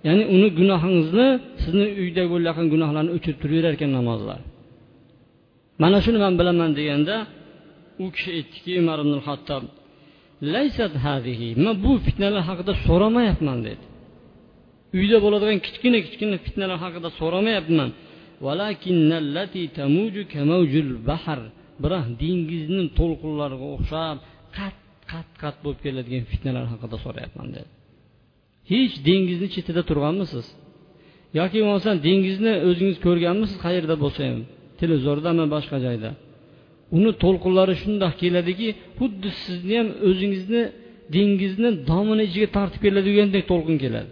Ya'ni 0.08 0.24
uni 0.36 0.48
gunohingizni 0.60 1.28
sizni 1.64 1.86
uyda 2.04 2.24
bo'layotgan 2.34 2.68
gunohlarni 2.74 3.12
o'chirib 3.16 3.38
turaverar 3.44 3.74
ekan 3.78 3.92
namozlar. 4.00 4.40
Mana 5.82 5.98
shuni 6.06 6.20
man 6.26 6.34
bilaman 6.40 6.72
deganda 6.80 7.16
u 8.04 8.06
kishi 8.16 8.30
aytdiki 8.38 8.72
umar 8.82 8.98
ibn 9.04 9.16
hattob 9.28 9.64
laysat 10.54 10.94
hadihi 11.06 11.50
man 11.64 11.76
bu 11.84 11.92
fitnalar 12.06 12.44
haqida 12.50 12.74
so'ramayapman 12.88 13.60
dedi. 13.68 13.84
Uyda 15.00 15.18
bo'ladigan 15.26 15.60
kichkina 15.66 16.00
kichkina 16.06 16.38
fitnalar 16.46 16.78
haqida 16.86 17.10
so'ramayapman. 17.20 17.90
Biroq 21.84 22.06
dengizni 22.24 22.84
to'lqinlariga 23.00 23.68
o'xshab 23.76 24.18
qat 24.58 24.76
qat 25.12 25.28
qat 25.42 25.56
bo'lib 25.64 25.80
keladigan 25.86 26.24
fitnalar 26.32 26.66
haqida 26.74 26.98
so'rayapman 27.06 27.48
dedi. 27.56 27.70
Hech 28.72 28.94
dengizni 29.08 29.48
chetida 29.56 29.82
turganmisiz? 29.90 30.46
Yoki 31.40 31.58
bo'lmasam 31.64 31.96
dengizni 32.08 32.54
o'zingiz 32.70 32.98
ko'rganmisiz? 33.06 33.58
Qayerda 33.66 33.96
bo'lsa 34.04 34.22
ham. 34.30 34.42
Televizordami 34.82 35.46
boshqa 35.56 35.78
joyda. 35.86 36.10
Uni 36.98 37.12
to'lqinlari 37.24 37.74
shundoq 37.82 38.14
keladiki 38.22 38.70
xuddi 39.00 39.30
sizni 39.44 39.76
ham 39.80 39.88
o'zingizni 40.08 40.62
dengizni 41.16 41.70
domini 41.90 42.24
ichiga 42.30 42.48
tortib 42.58 42.82
keladigandek 42.86 43.44
to'lqin 43.52 43.78
keladi. 43.84 44.12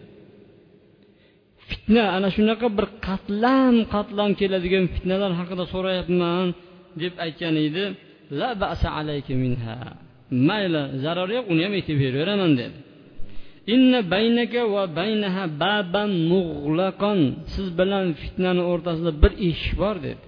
Fitna 1.70 2.04
ana 2.18 2.30
shunaqa 2.36 2.68
bir 2.78 2.88
qatlam 3.08 3.76
qatlam 3.94 4.30
keladigan 4.40 4.86
fitnalar 4.94 5.32
haqida 5.40 5.64
so'rayapman 5.74 6.48
deb 7.02 7.14
aytgan 7.26 7.56
edi. 7.68 7.84
La 8.40 8.50
ba'sa 8.64 8.88
alayka 9.00 9.34
minha. 9.44 9.78
Mayli 10.48 10.82
zarari 11.04 11.34
yo'q 11.38 11.46
uni 11.54 11.62
ham 11.66 11.74
aytib 11.80 11.98
beraveraman 12.04 12.52
dedi. 12.62 12.78
Inna 13.76 14.00
baynaka 14.14 14.62
va 14.74 14.84
baynaha 15.00 15.44
baban 15.64 16.12
mug'laqon 16.32 17.20
siz 17.54 17.68
bilan 17.80 18.06
fitnani 18.22 18.64
o'rtasida 18.72 19.12
bir 19.24 19.32
eshik 19.50 19.74
bor 19.84 19.96
dedi. 20.08 20.24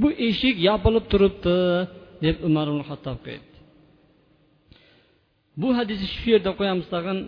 Bu 0.00 0.08
eshik 0.28 0.56
yopilib 0.68 1.04
turibdi 1.12 1.56
deb 2.24 2.36
umar 2.48 2.66
ibn 2.72 2.82
hattobga 2.90 3.28
aytdi. 3.34 3.56
Bu 5.60 5.68
hadisni 5.78 6.06
shu 6.14 6.26
yerda 6.34 6.50
qo'yamiz 6.58 6.86
tag'in 6.94 7.18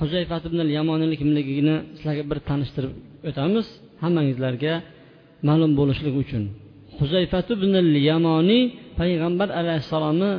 huzayfat 0.00 0.42
ibn 0.48 0.58
yamoniyni 0.78 1.16
kimligini 1.20 1.76
sizlarga 1.96 2.24
bir 2.30 2.38
tanishtirib 2.48 2.92
o'tamiz. 3.28 3.66
Hammangizlarga 4.02 4.74
ma'lum 5.48 5.72
bo'lishligi 5.80 6.18
uchun. 6.24 6.44
Huzayfat 7.00 7.46
ibn 7.56 7.72
yamoniy 8.10 8.62
payg'ambar 9.00 9.48
alayhissalomni 9.60 10.30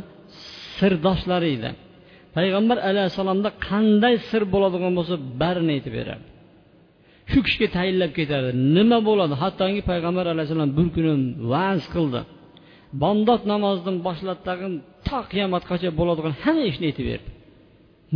sirdoshlari 0.79 1.49
edi 1.57 1.71
payg'ambar 2.37 2.77
alayhissalomda 2.89 3.49
qanday 3.67 4.15
sir 4.29 4.41
bo'ladigan 4.53 4.93
bo'lsa 4.97 5.15
barini 5.41 5.71
aytib 5.77 5.93
berardi 5.99 6.27
shu 7.31 7.39
kishiga 7.45 7.67
tayinlab 7.77 8.11
ketardi 8.19 8.51
nima 8.77 8.97
bo'ladi? 9.09 9.33
Hattoki 9.43 9.81
payg'ambar 9.89 10.25
alayhissalom 10.33 10.71
bir 10.77 10.87
kuni 10.95 11.13
vaz 11.53 11.81
qildi. 11.95 12.21
Bomdod 13.01 13.41
namozidan 13.53 13.95
boshlab 14.07 14.39
tag'in 14.47 14.73
to 15.07 15.19
qiyomatgacha 15.31 15.89
bo'ladigan 15.99 16.33
hamma 16.43 16.63
ishni 16.71 16.85
aytib 16.89 17.05
berdi. 17.11 17.29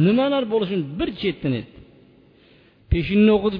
Nimalar 0.05 0.43
bo'lishini 0.53 0.83
bir 0.99 1.09
chetdan 1.21 1.53
aytdi. 1.59 1.77
Peshinni 2.91 3.31
o'qidi 3.37 3.57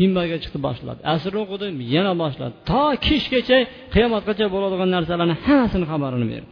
minbarga 0.00 0.36
chiqib 0.44 0.62
boshladi. 0.68 1.00
Asrni 1.14 1.38
o'qidi 1.44 1.66
yana 1.94 2.12
boshladi. 2.22 2.54
To 2.70 2.82
kechgacha 3.06 3.58
qiyomatgacha 3.94 4.46
bo'ladigan 4.54 4.88
narsalarni 4.96 5.36
hammasini 5.44 5.86
xabarini 5.92 6.26
berdi. 6.32 6.50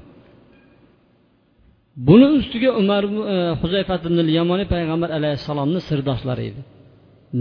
Buni 2.09 2.27
ustiga 2.39 2.71
umar 2.83 3.03
e, 3.35 3.37
huzayfat 3.61 4.03
ibn 4.09 4.19
yamoniy 4.39 4.67
payg'ambar 4.75 5.11
alayhissalomni 5.19 5.81
sirdoshlari 5.89 6.45
edi. 6.51 6.61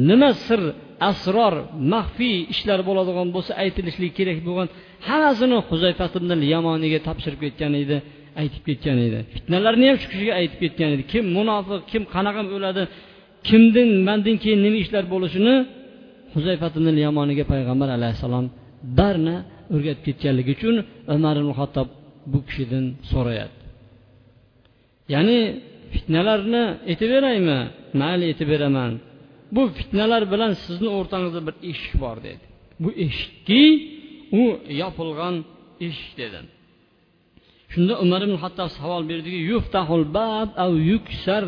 Nima 0.09 0.29
sir 0.45 0.61
asror 1.09 1.53
maxfiy 1.93 2.37
ishlar 2.53 2.79
bo'ladigan 2.89 3.27
bo'lsa 3.35 3.51
aytilishligi 3.63 4.13
kerak 4.19 4.37
bo'lgan 4.47 4.67
hammasini 5.07 5.57
huzayfa 5.69 6.05
ibn 6.19 6.31
yamoniga 6.53 6.99
topshirib 7.07 7.39
ketgan 7.45 7.73
edi 7.83 7.97
aytib 8.41 8.63
ketgan 8.69 8.97
edi. 9.07 9.19
Fitnalarni 9.33 9.85
ham 9.89 9.97
shu 10.01 10.07
kishiga 10.11 10.33
aytib 10.41 10.59
ketgan 10.63 10.89
edi. 10.95 11.03
Kim 11.11 11.25
munofiq 11.37 11.81
kim 11.91 12.03
qanaqa 12.13 12.41
o'ladi 12.57 12.83
kimdan 13.47 13.89
mandan 14.07 14.35
keyin 14.43 14.59
nima 14.65 14.77
ishlar 14.83 15.03
bo'lishini 15.13 15.55
huzayfa 16.33 16.67
ibn 16.79 16.87
yamoniga 17.05 17.43
payg'ambar 17.51 17.89
alayhissalom 17.97 18.45
barini 18.99 19.37
o'rgatib 19.75 20.03
ketganligi 20.07 20.51
uchun 20.57 20.75
umar 21.15 21.35
ibn 21.41 21.51
hattob 21.59 21.87
bu 22.31 22.39
kishidan 22.47 22.85
so'rayapti. 23.11 23.65
Ya'ni 25.13 25.39
fitnalarni 25.93 26.63
aytib 26.89 27.09
beraymi? 27.15 27.59
Mayli 28.01 28.23
aytib 28.31 28.47
beraman. 28.53 28.91
Bu 29.55 29.61
fitnalar 29.77 30.23
bilan 30.33 30.51
sizni 30.65 30.89
o'rtangizda 30.97 31.41
bir 31.47 31.55
eshik 31.69 31.93
bor 32.03 32.17
dedi. 32.27 32.45
Bu 32.83 32.89
eshikki 33.05 33.63
u 34.41 34.43
yopilgan 34.81 35.35
eshik 35.87 36.11
dedi. 36.21 36.39
Shunda 37.73 37.93
umar 38.03 38.21
ibn 38.25 38.35
hattob 38.43 38.69
savol 38.79 39.03
berdiki 39.11 39.39
yuftahul 39.51 40.05
bab 40.17 40.49
av 40.63 40.71
yuksar 40.91 41.43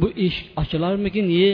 bu 0.00 0.08
eshik 0.24 0.46
ochilarmikin 0.62 1.26
ye 1.40 1.50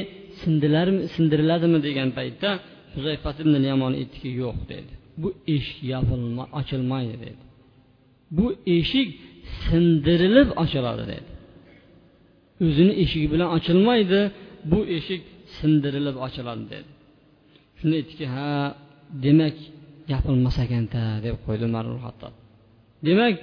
sindiriladimi 1.14 1.78
degan 1.86 2.10
paytda 2.18 2.50
huzayfat 2.94 3.36
ibn 3.42 3.54
yamon 3.70 3.92
aytdiki 4.00 4.30
yo'q 4.42 4.58
dedi. 4.72 4.92
Bu 5.22 5.28
eshik 5.54 5.78
yopilma 5.92 6.44
ochilmaydi 6.58 7.16
dedi. 7.24 7.42
Bu 8.36 8.46
eshik 8.76 9.08
sindirilib 9.64 10.48
ochiladi 10.62 11.04
dedi. 11.12 11.30
O'zini 12.66 12.92
eshigi 13.02 13.28
bilan 13.34 13.48
ochilmaydi 13.56 14.20
bu 14.72 14.80
eshik 14.96 15.22
sindirilib 15.58 16.16
ochiladi. 16.26 16.64
Dedi 16.72 16.90
shunda 17.78 17.94
aytdiki 18.00 18.26
ha 18.34 18.48
demak 19.24 19.56
yopilmas 20.12 20.56
ekanda 20.64 21.02
deb 21.24 21.36
qo'ydi 21.44 21.64
umar 21.70 21.84
hattob 22.06 22.32
demak 23.06 23.34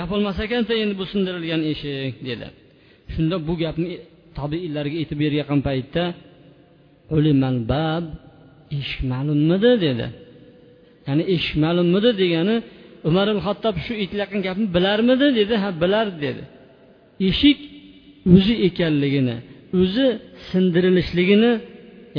yopilmas 0.00 0.38
ekanda 0.46 0.72
endi 0.82 0.94
bu 1.00 1.04
sindirilgan 1.12 1.62
eshik 1.72 2.16
dedi. 2.28 2.46
Shunda 3.12 3.36
bu 3.48 3.52
gapni 3.62 3.88
tobiiylarga 4.38 4.96
aytib 5.02 5.18
bergan 5.22 5.60
paytda 5.68 6.04
bab 7.72 8.04
eshik 8.78 9.00
ma'lummidi? 9.12 9.72
dedi. 9.86 10.06
Ya'ni 11.06 11.22
eshik 11.34 11.56
ma'lummidi 11.64 12.10
degani 12.22 12.56
umar 13.08 13.26
hattob 13.46 13.74
shu 13.84 13.92
aytilayotgan 14.02 14.40
gapni 14.46 14.66
bilarmidi? 14.76 15.26
dedi. 15.38 15.54
Ha 15.62 15.68
bilar 15.82 16.06
dedi. 16.24 16.42
Eshik 17.28 17.58
o'zi 18.34 18.54
ekanligini 18.68 19.36
o'zi 19.80 20.06
sindirilishligini 20.50 21.52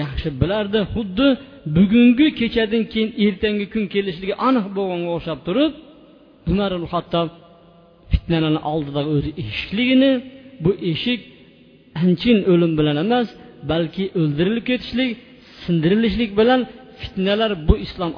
yaxshi 0.02 0.30
bilardi. 0.42 0.80
Xuddi 0.94 1.28
bugungi 1.76 2.28
kechadan 2.40 2.84
keyin 2.92 3.10
ertangi 3.26 3.66
kun 3.74 3.84
kelishligi 3.94 4.36
aniq 4.48 4.66
bo'lganga 4.78 5.10
o'xshab 5.18 5.40
turib 5.48 5.72
umar 6.52 6.72
hattob 6.94 7.28
fitnalarni 8.12 8.62
oldida 8.74 9.02
o'zi 9.14 9.30
eshikligini 9.44 10.12
bu 10.64 10.72
eshik 10.92 11.22
anchin 12.04 12.38
o'lim 12.52 12.72
bilan 12.80 12.98
emas 13.06 13.28
balki 13.72 14.04
o'ldirilib 14.20 14.66
ketishlik 14.70 15.12
sindirilishlik 15.64 16.32
bilan 16.40 16.62
fitnalar 17.02 17.52
bu 17.68 17.76
islom 17.86 18.12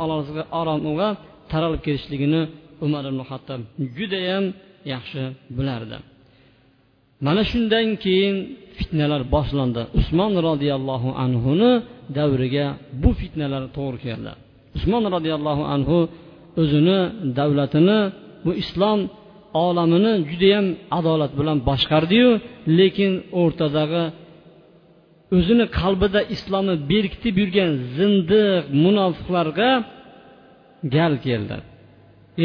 oromiga 0.60 1.10
taralib 1.52 1.82
ketishligini 1.88 2.41
umar 2.86 3.04
ibn 3.12 3.21
hattob 3.32 3.62
judayam 3.97 4.45
yaxshi 4.93 5.23
bilardi. 5.58 5.97
Mana 7.25 7.41
shundan 7.51 7.88
keyin 8.03 8.36
fitnalar 8.77 9.21
boshlandi. 9.36 9.82
Usmon 9.99 10.34
roziyallohu 10.49 11.10
anhuni 11.25 11.71
davriga 12.17 12.65
bu 13.01 13.10
fitnalar 13.21 13.63
to'g'ri 13.77 13.99
keldi. 14.05 14.32
Usmon 14.77 15.03
roziyallohu 15.15 15.63
anhu 15.75 15.97
o'zini 16.62 16.99
davlatini 17.39 17.99
bu 18.45 18.51
islom 18.63 18.99
olamini 19.65 20.13
judayam 20.29 20.67
adolat 20.99 21.32
bilan 21.39 21.58
boshqardiyu 21.69 22.29
lekin 22.79 23.13
o'rtadagi 23.41 24.03
o'zini 25.38 25.65
qalbida 25.79 26.21
islomni 26.36 26.75
berkitib 26.91 27.36
yurgan 27.41 27.71
zindiq 27.97 28.63
munofiqlarga 28.84 29.71
gal 30.95 31.13
keldi. 31.27 31.58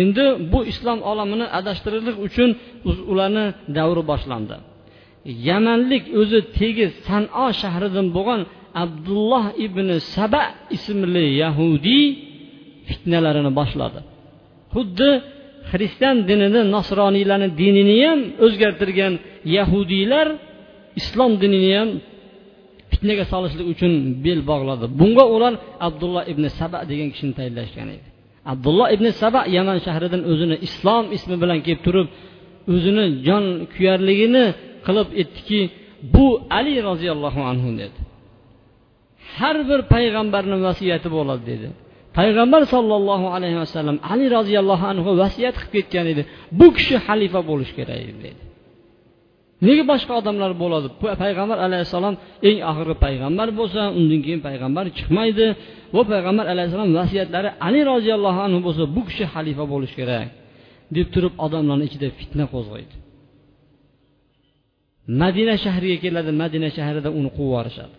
Endi 0.00 0.24
bu 0.52 0.60
islom 0.72 0.98
olamini 1.10 1.46
adashtirishlik 1.58 2.16
uchun 2.26 2.50
ularni 3.12 3.44
davri 3.76 4.02
boshlandi. 4.10 4.56
Yamanlik 5.48 6.04
o'zi 6.20 6.40
tegi 6.58 6.86
sano 7.06 7.46
shahridan 7.60 8.06
bo'lgan 8.16 8.40
abdulloh 8.84 9.44
ibn 9.66 9.88
saba 10.14 10.42
ismli 10.76 11.26
yahudiy 11.42 12.04
fitnalarini 12.88 13.52
boshladi. 13.60 14.00
Xuddi 14.74 15.10
xristian 15.70 16.16
dinini 16.28 16.60
nasroniylarni 16.76 17.48
dinini 17.60 17.96
ham 18.04 18.20
o'zgartirgan 18.44 19.12
yahudiylar 19.56 20.26
islom 21.00 21.32
dinini 21.42 21.70
ham 21.78 21.90
fitnaga 22.92 23.24
solishlik 23.32 23.66
uchun 23.74 23.92
bel 24.24 24.40
bog'ladi. 24.50 24.84
Bunga 25.00 25.24
ular 25.34 25.54
abdulloh 25.86 26.24
ibn 26.32 26.44
saba 26.58 26.78
degan 26.90 27.08
kishini 27.12 27.32
tayinlashgan 27.38 27.88
edi. 27.96 28.13
Abdulloh 28.52 28.88
ibn 28.96 29.06
saba 29.22 29.40
yaman 29.56 29.78
shahridan 29.86 30.22
o'zini 30.32 30.56
islom 30.66 31.04
ismi 31.16 31.36
bilan 31.42 31.58
kelib 31.66 31.80
turib 31.86 32.08
o'zini 32.74 33.04
jon 33.26 33.44
kuyarligini 33.74 34.44
qilib 34.86 35.08
aytdiki 35.20 35.60
bu 36.14 36.26
ali 36.58 36.74
roziyallohu 36.88 37.40
anhu 37.50 37.70
dedi. 37.82 37.98
Har 39.38 39.56
bir 39.70 39.80
payg'ambarni 39.94 40.56
vasiyati 40.66 41.08
bo'ladi 41.16 41.44
dedi. 41.52 41.68
Payg'ambar 42.18 42.62
sollallohu 42.74 43.26
alayhi 43.36 43.58
vasallam 43.64 43.96
ali 44.12 44.26
roziyallohu 44.36 44.84
anhu 44.92 45.10
vasiyat 45.22 45.56
qilib 45.60 45.72
ketgan 45.74 46.06
edi. 46.12 46.22
Bu 46.58 46.66
kishi 46.76 46.96
xalifa 47.06 47.40
bo'lishi 47.50 47.74
kerak 47.78 47.98
edi 48.04 48.14
dedi. 48.26 48.42
Nega 49.68 49.84
boshqa 49.92 50.12
odamlar 50.20 50.50
bo'ladi? 50.62 50.86
Payg'ambar 51.22 51.58
alayhissalom 51.66 52.14
eng 52.48 52.58
oxirgi 52.70 52.96
payg'ambar 53.04 53.48
bo'lsa 53.58 53.80
undan 53.98 54.20
keyin 54.24 54.40
payg'ambar 54.48 54.84
chiqmaydi. 54.98 55.46
Va 55.96 56.02
payg'ambar 56.12 56.46
alayhissalom 56.52 56.90
vasiyatlari 57.00 57.50
ali 57.66 57.80
roziyallohu 57.92 58.40
anhu 58.46 58.60
bo'lsa 58.66 58.82
bu 58.96 59.00
kishi 59.08 59.24
xalifa 59.34 59.64
bo'lishi 59.72 59.94
kerak 60.00 60.28
deb 60.96 61.06
turib 61.14 61.34
odamlarni 61.44 61.84
ichida 61.88 62.08
fitna 62.18 62.44
qo'zg'aydi. 62.54 62.94
Madina 65.22 65.54
shahriga 65.64 65.98
keladi 66.04 66.30
madina 66.42 66.68
shahrida 66.76 67.10
uni 67.18 67.30
quvib 67.36 67.50
yuborishadi 67.52 67.94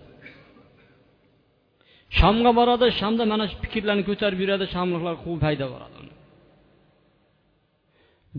shomga 2.19 2.51
boradi 2.59 2.85
shamda 2.99 3.23
mana 3.31 3.45
shu 3.49 3.55
fikrlarni 3.63 4.03
ko'tarib 4.09 4.39
yuradi 4.43 4.65
shamliqlar 4.75 5.15
quvib 5.23 5.41
haydab 5.47 5.69
boradi 5.75 5.95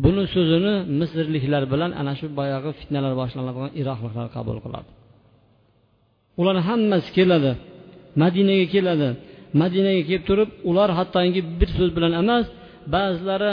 buni 0.05 0.23
so'zini 0.35 0.75
misrliklar 1.01 1.63
bilan 1.73 1.91
ana 2.01 2.13
shu 2.19 2.27
boyagi 2.39 2.71
fitnalar 2.81 3.13
boshlanadigan 3.21 3.71
iroqliklar 3.81 4.27
qabul 4.37 4.59
qiladi. 4.65 4.89
Ular 6.41 6.57
hammasi 6.69 7.09
keladi. 7.17 7.53
Madinaga 8.23 8.67
keladi. 8.75 9.09
Madinaga 9.63 10.03
kelib 10.09 10.25
turib 10.29 10.51
ular 10.71 10.89
hattoki 10.99 11.41
bir 11.61 11.69
so'z 11.77 11.91
bilan 11.97 12.13
emas 12.23 12.47
ba'zilari 12.95 13.53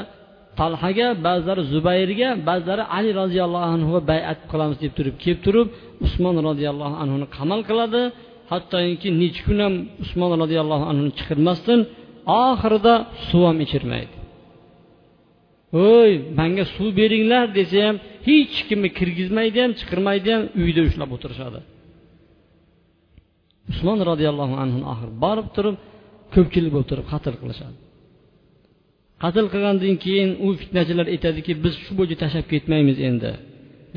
talhaga 0.60 1.08
ba'zilari 1.27 1.63
zubayrga 1.73 2.29
ba'zilari 2.47 2.84
ali 2.97 3.12
roziyallohu 3.21 3.67
anhuga 3.75 4.01
bayat 4.12 4.39
qilamiz 4.51 4.77
deb 4.84 4.93
turib 4.97 5.15
kelib 5.23 5.39
turib 5.45 5.67
usmon 6.06 6.36
roziyallohu 6.49 6.95
anhuni 7.03 7.27
qamal 7.38 7.60
qiladi. 7.69 8.01
Hattoki 8.51 9.10
necha 9.21 9.41
kun 9.45 9.58
ham 9.63 9.73
usmon 10.03 10.32
roziyallohu 10.43 10.86
anhuni 10.91 11.12
chiqirmasdan 11.19 11.79
oxirida 12.43 12.93
suv 13.27 13.41
ham 13.49 13.58
ichirmaydi. 13.65 14.13
Voy 15.76 16.12
manga 16.40 16.66
suv 16.76 16.90
beringlar 17.00 17.46
desa 17.58 17.78
ham 17.88 17.96
hech 18.28 18.56
kimni 18.70 18.90
kirgizmaydi 18.98 19.58
ham 19.64 19.72
chiqirmaydi 19.80 20.30
ham 20.36 20.44
uyda 20.64 20.82
ushlab 20.90 21.10
o'tirishadi. 21.16 21.60
Usmon 23.72 24.00
roziyallohu 24.12 24.56
anhu 24.64 24.80
oxiri 24.92 25.12
borib 25.26 25.48
turib 25.56 25.76
ko'pchilik 26.36 26.72
bo'lib 26.76 26.88
turib 26.92 27.06
qatl 27.14 27.36
qilishadi. 27.42 27.78
Qatl 29.24 29.46
qilgandan 29.54 29.96
keyin 30.06 30.30
u 30.46 30.48
fitnachilar 30.62 31.08
aytadiki 31.14 31.52
biz 31.64 31.74
shu 31.84 31.92
bo'yicha 31.98 32.18
tashlab 32.24 32.46
ketmaymiz 32.54 32.98
endi 33.10 33.32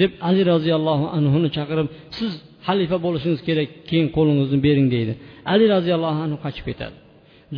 deb 0.00 0.10
ali 0.28 0.42
roziyallohu 0.52 1.06
anhuni 1.16 1.48
chaqirib 1.56 1.88
siz 2.18 2.32
xalifa 2.66 2.96
bo'lishingiz 3.06 3.40
kerak 3.48 3.68
keyin 3.88 4.08
qo'lingizni 4.16 4.58
bering 4.66 4.88
deydi. 4.94 5.12
Ali 5.52 5.66
roziyallohu 5.74 6.20
anhu 6.26 6.36
qochib 6.44 6.64
ketadi. 6.70 6.96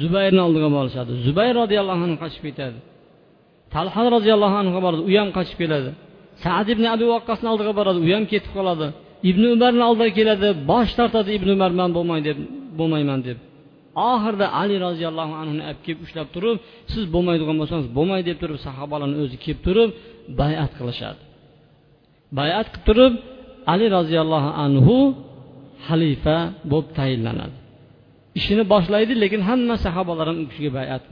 Zubayrni 0.02 0.40
oldiga 0.46 0.68
borishadi. 0.76 1.12
Zubayr 1.26 1.54
roziyallohu 1.62 2.00
anhu 2.06 2.16
qochib 2.24 2.42
ketadi. 2.48 2.78
Talha 3.74 4.02
roziyallohu 4.16 4.56
anhuga 4.62 4.80
boradi 4.86 5.02
u 5.08 5.10
ham 5.18 5.28
qochib 5.36 5.56
keladi. 5.62 5.90
Sad 6.44 6.66
ibn 6.74 6.84
abi 6.94 7.04
vaqqosni 7.14 7.46
oldiga 7.52 7.72
boradi 7.78 7.98
u 8.06 8.08
ham 8.14 8.24
ketib 8.32 8.52
qoladi. 8.58 8.86
Ibn 9.30 9.42
umarni 9.54 9.82
oldiga 9.90 10.12
keladi 10.18 10.48
bosh 10.70 10.90
tortadi 10.98 11.30
ibn 11.38 11.48
umar 11.56 11.70
man 11.80 11.90
bo'lmay 11.96 12.20
deb 12.28 12.38
bo'lmayman 12.78 13.20
deb. 13.28 13.38
Oxirida 14.10 14.46
ali 14.62 14.76
roziyallohu 14.86 15.34
anhuni 15.42 15.62
olib 15.68 15.80
kelib 15.86 16.00
ushlab 16.06 16.28
turib 16.34 16.56
siz 16.92 17.04
bo'lmaydigan 17.14 17.56
bo'lsangiz 17.60 17.88
bo'lmay 17.96 18.20
deb 18.28 18.36
turib 18.42 18.58
sahobalarni 18.66 19.16
o'zi 19.22 19.36
kelib 19.44 19.60
turib 19.66 19.90
bayat 20.40 20.72
qilishadi. 20.78 21.20
Bayat 22.38 22.66
qilib 22.72 22.84
turib 22.88 23.12
ali 23.72 23.86
roziyallohu 23.96 24.50
anhu 24.64 24.96
xalifa 25.86 26.36
bo'lib 26.70 26.90
tayinlanadi. 26.98 27.56
Ishini 28.38 28.64
boshlaydi 28.72 29.12
lekin 29.22 29.40
hamma 29.48 29.74
sahobalar 29.86 30.26
ham 30.30 30.38
u 30.42 30.44
kishiga 30.50 30.70
bayat 30.78 31.02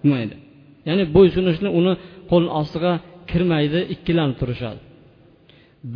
qilmaydi. 0.00 0.36
Ya'ni 0.88 1.04
bo'ysunishni 1.16 1.68
uni 1.78 1.92
qo'l 2.30 2.44
ostiga 2.60 2.92
kirmaydi 3.30 3.80
ikkilanib 3.94 4.36
turishadi. 4.40 4.80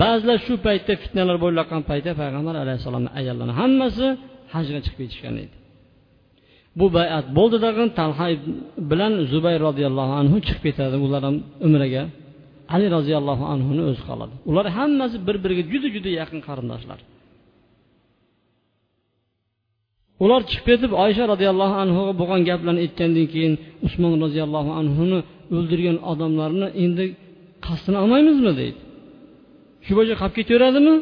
Ba'zilar 0.01 0.39
shu 0.47 0.55
paytda 0.67 0.93
fitnalar 1.03 1.37
bo'layotgan 1.45 1.83
paytda 1.91 2.13
payg'ambar 2.21 2.55
alayhissalomni 2.63 3.11
ayollari 3.21 3.53
hammasi 3.61 4.07
hajga 4.55 4.79
chiqib 4.85 4.99
ketishgan 5.03 5.37
edi. 5.45 5.57
Bu 6.79 6.87
bayat 6.99 7.27
bo'ldi 7.39 7.57
tag'in 7.67 7.89
talha 8.01 8.27
bilan 8.91 9.13
zubayr 9.33 9.61
roziyallohu 9.69 10.13
anhu 10.21 10.37
chiqib 10.47 10.63
ketadi 10.67 10.97
ular 11.07 11.23
ham 11.29 11.37
umraga. 11.67 12.03
Ali 12.75 12.87
roziyallohu 12.97 13.45
anhuni 13.55 13.83
o'zi 13.91 14.03
qoladi. 14.09 14.35
Ular 14.51 14.67
hammasi 14.79 15.17
bir 15.27 15.37
biriga 15.45 15.65
juda 15.73 15.89
juda 15.97 16.11
yaqin 16.21 16.41
qarindoshlar. 16.49 16.99
Ular 20.23 20.41
chiqib 20.51 20.65
ketib 20.71 20.93
oysha 21.05 21.25
roziyallohu 21.33 21.77
anhuga 21.83 22.13
bo'lgan 22.21 22.41
gaplarni 22.49 22.81
aytgandan 22.87 23.27
keyin 23.35 23.55
usmon 23.87 24.13
roziyallohu 24.25 24.71
anhuni 24.81 25.19
o'ldirgan 25.57 25.97
odamlarni 26.13 26.69
endi 26.85 27.05
qasdini 27.67 27.99
olmaymizmi 28.03 28.53
deydi. 28.61 28.81
Shu 29.85 29.93
bo'yicha 29.97 30.15
qolib 30.21 30.35
ketaveradimi? 30.39 30.95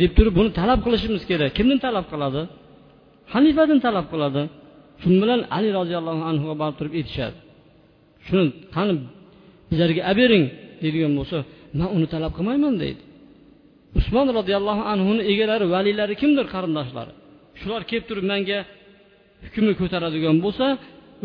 Deb 0.00 0.10
turib 0.16 0.34
buni 0.38 0.50
talab 0.60 0.78
qilishimiz 0.84 1.22
kerak. 1.30 1.50
Kimdan 1.58 1.78
talab 1.86 2.06
qiladi? 2.12 2.42
Xalifadan 3.32 3.78
talab 3.86 4.06
qiladi. 4.12 4.42
Shu 5.00 5.08
bilan 5.22 5.40
ali 5.56 5.68
roziyallohu 5.78 6.22
anhuga 6.30 6.54
borib 6.62 6.76
turib 6.80 6.94
aytishadi. 6.98 7.38
Shuni 8.26 8.46
qani 8.76 8.92
bizlarga 9.70 10.02
olib 10.10 10.18
bering 10.20 10.44
deydigan 10.82 11.12
bo'lsa 11.18 11.38
man 11.78 11.88
uni 11.96 12.06
talab 12.14 12.32
qilmayman 12.38 12.74
deydi. 12.82 13.02
Usmon 14.00 14.26
roziyallohu 14.38 14.82
anhuni 14.92 15.22
egalari 15.32 15.66
valiylari 15.74 16.14
kimdir 16.22 16.46
qarindoshlari 16.54 17.12
shular 17.60 17.82
kelib 17.90 18.04
turib 18.10 18.26
manga 18.32 18.58
hukmni 19.44 19.72
ko'taradigan 19.80 20.36
bo'lsa 20.44 20.66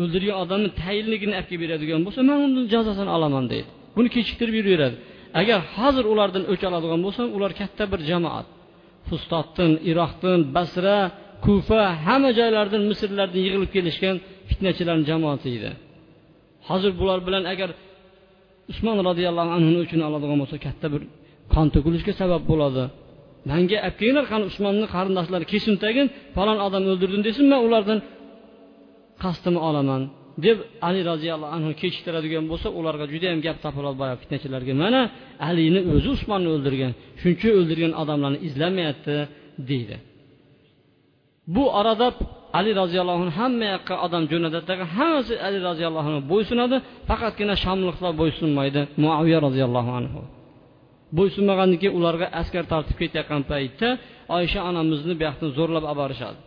o'ldirgan 0.02 0.36
odamni 0.42 0.70
tayinligini 0.82 1.34
olib 1.38 1.48
kelib 1.50 1.62
beradigan 1.64 2.00
bo'lsa 2.06 2.20
man 2.28 2.38
uni 2.46 2.62
jazosini 2.74 3.10
olaman 3.16 3.44
deydi. 3.52 3.68
Buni 3.96 4.08
kechiktirib 4.16 4.54
yuraveradi. 4.60 4.96
Agar 5.40 5.58
hozir 5.76 6.04
ulardan 6.12 6.44
o'ch 6.52 6.62
oladigan 6.68 7.00
bo'lsam 7.06 7.26
ular 7.36 7.52
katta 7.60 7.84
bir 7.92 8.00
jamoat. 8.10 8.46
Fustotdan 9.08 9.72
iroqdan 9.90 10.38
basra 10.56 10.98
kufa 11.44 11.82
hamma 12.06 12.30
joylardan 12.38 12.82
misrlardan 12.90 13.40
yig'ilib 13.46 13.70
kelishgan 13.76 14.16
fitnachilarni 14.48 15.04
jamoati 15.10 15.48
edi. 15.56 15.70
Hozir 16.68 16.92
bular 17.00 17.18
bilan 17.26 17.44
agar 17.52 17.70
usmon 18.72 18.96
roziyallohu 19.08 19.50
anhuni 19.56 19.78
uchun 19.86 20.00
oladigan 20.08 20.38
bo'lsa 20.42 20.56
katta 20.66 20.86
bir 20.94 21.02
qon 21.54 21.66
to'kilishga 21.74 22.12
sabab 22.20 22.42
bo'ladi. 22.50 22.84
Manga 23.50 23.78
olib 23.86 23.94
kelinglar 24.00 24.26
qani 24.32 24.44
usmonni 24.50 24.86
qarindoshlari 24.94 25.46
kesin 25.52 25.74
tagin 25.84 26.06
falon 26.36 26.58
odam 26.66 26.82
o'ldirdim 26.92 27.22
desin 27.28 27.44
man 27.52 27.60
ulardan 27.66 27.98
qasdimni 29.22 29.60
olaman 29.68 30.02
deb 30.46 30.58
ali 30.88 31.00
roziyallohu 31.10 31.52
anhu 31.56 31.70
kechiktiradigan 31.80 32.44
bo'lsa 32.50 32.68
ularga 32.78 33.04
judayam 33.14 33.40
gap 33.46 33.56
topiladi 33.64 33.96
boyagi 34.02 34.18
fitnachilarga. 34.22 34.72
Mana 34.84 35.00
alini 35.48 35.80
o'zi 35.94 36.08
usmonni 36.16 36.48
o'ldirgan 36.54 36.92
shuncha 37.22 37.48
o'ldirgan 37.58 37.92
odamlarni 38.02 38.38
izlamayapti 38.48 39.16
deydi. 39.70 39.96
Bu 41.54 41.64
orada 41.80 42.08
ali 42.58 42.70
roziyallohu 42.80 43.20
anhu 43.24 43.34
hamma 43.40 43.66
yoqqa 43.74 43.94
odam 44.06 44.22
jo'natadi 44.32 44.84
hammasi 44.96 45.34
ali 45.46 45.58
roziyallohu 45.68 46.08
anhu 46.10 46.22
bo'ysunadi 46.32 46.76
faqatgina 47.08 47.54
shomliqlar 47.64 48.12
bo'ysunmaydi 48.20 48.80
muaviya 49.02 49.38
roziyallohu 49.46 49.92
anhu. 50.00 50.20
Bo'ysunmagandan 51.18 51.78
keyin 51.82 51.94
ularga 51.98 52.26
askar 52.40 52.64
tortib 52.72 52.96
ketayotgan 53.02 53.42
paytda 53.52 53.88
oysha 54.36 54.60
onamizni 54.70 55.14
buyoqdan 55.20 55.50
zo'rlab 55.58 55.84
olib 55.90 55.98
borishadi. 56.02 56.40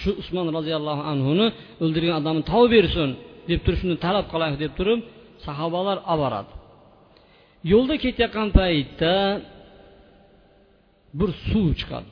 Shu 0.00 0.10
usmon 0.22 0.46
roziyallohu 0.56 1.02
anhuni 1.12 1.46
o'ldirgan 1.82 2.14
odamni 2.20 2.42
topib 2.52 2.70
bersin 2.76 3.08
deb 3.50 3.60
turib 3.64 3.78
shuni 3.82 3.96
talab 4.04 4.26
qilaylik 4.32 4.58
deb 4.64 4.72
turib 4.78 5.00
sahobalar 5.46 5.98
olib 6.12 6.20
boradi. 6.22 6.52
Yo'lda 7.72 7.94
ketayotgan 8.04 8.48
paytda 8.58 9.14
bir 11.18 11.30
suv 11.48 11.68
chiqadi. 11.80 12.08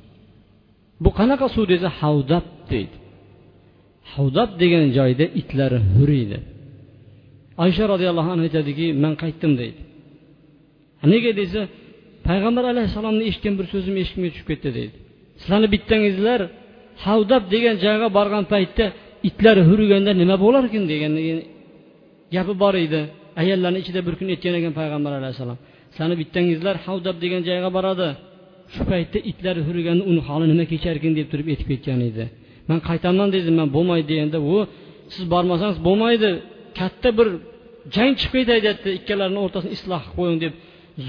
Bu 1.05 1.11
qanaqa 1.19 1.47
suv 1.55 1.65
desa 1.73 1.89
havdab 2.01 2.47
deydi. 2.73 2.97
Havdab 4.15 4.51
degan 4.63 4.87
joyda 4.99 5.27
itlar 5.41 5.73
huriydi. 5.95 6.39
Oysha 7.65 7.85
roziyallohu 7.93 8.31
anhu 8.35 8.45
aytadiki 8.49 8.87
man 9.03 9.15
qaytdim 9.23 9.53
deydi. 9.61 9.81
Nega 11.13 11.31
desa 11.41 11.61
payg'ambar 12.29 12.65
alayhissalomni 12.73 13.23
eshitgan 13.31 13.55
bir 13.59 13.67
so'zim 13.73 13.95
eshigimga 14.03 14.31
tushib 14.35 14.49
ketdi 14.51 14.71
deydi. 14.79 14.95
Sizlarni 15.41 15.69
bittangizlar 15.75 16.41
havdab 17.07 17.45
degan 17.55 17.77
joyga 17.85 18.09
borgan 18.19 18.45
paytda 18.53 18.85
itlar 19.29 19.57
hurganda 19.69 20.13
nima 20.23 20.37
bo'larkin 20.45 20.83
degan 20.93 21.13
gapi 22.35 22.55
bor 22.63 22.75
edi. 22.87 23.01
Ayollarni 23.43 23.79
ichida 23.83 24.01
bir 24.07 24.15
kun 24.19 24.29
aytgan 24.35 24.55
ekan 24.61 24.73
payg'ambar 24.81 25.13
alayhissalom 25.21 25.59
sizlarni 25.93 26.17
bittangizlar 26.23 26.77
havdab 26.87 27.17
degan 27.25 27.41
joyga 27.49 27.71
boradi. 27.77 28.09
Shu 28.75 28.83
paytda 28.93 29.19
itlar 29.31 29.57
huriganda 29.67 30.03
uni 30.11 30.21
holi 30.29 30.47
nima 30.53 30.65
kecharkin 30.73 31.13
deb 31.19 31.27
turib 31.33 31.47
aytib 31.53 31.69
ketgan 31.73 32.01
edi. 32.11 32.25
Man 32.69 32.79
qaytaman 32.89 33.29
dedim. 33.37 33.55
Man 33.61 33.69
bo'lmaydi 33.77 34.07
deganda 34.13 34.39
u 34.53 34.57
siz 35.15 35.25
bormasangiz 35.35 35.79
bo'lmaydi. 35.89 36.29
Katta 36.79 37.09
bir 37.19 37.29
jang 37.95 38.13
chiqib 38.21 38.35
ketay 38.41 38.59
deyapti 38.65 38.89
ikkalarini 38.99 39.41
o'rtasini 39.45 39.73
isloh 39.77 40.03
qilib 40.05 40.17
qo'ying 40.19 40.39
deb 40.45 40.53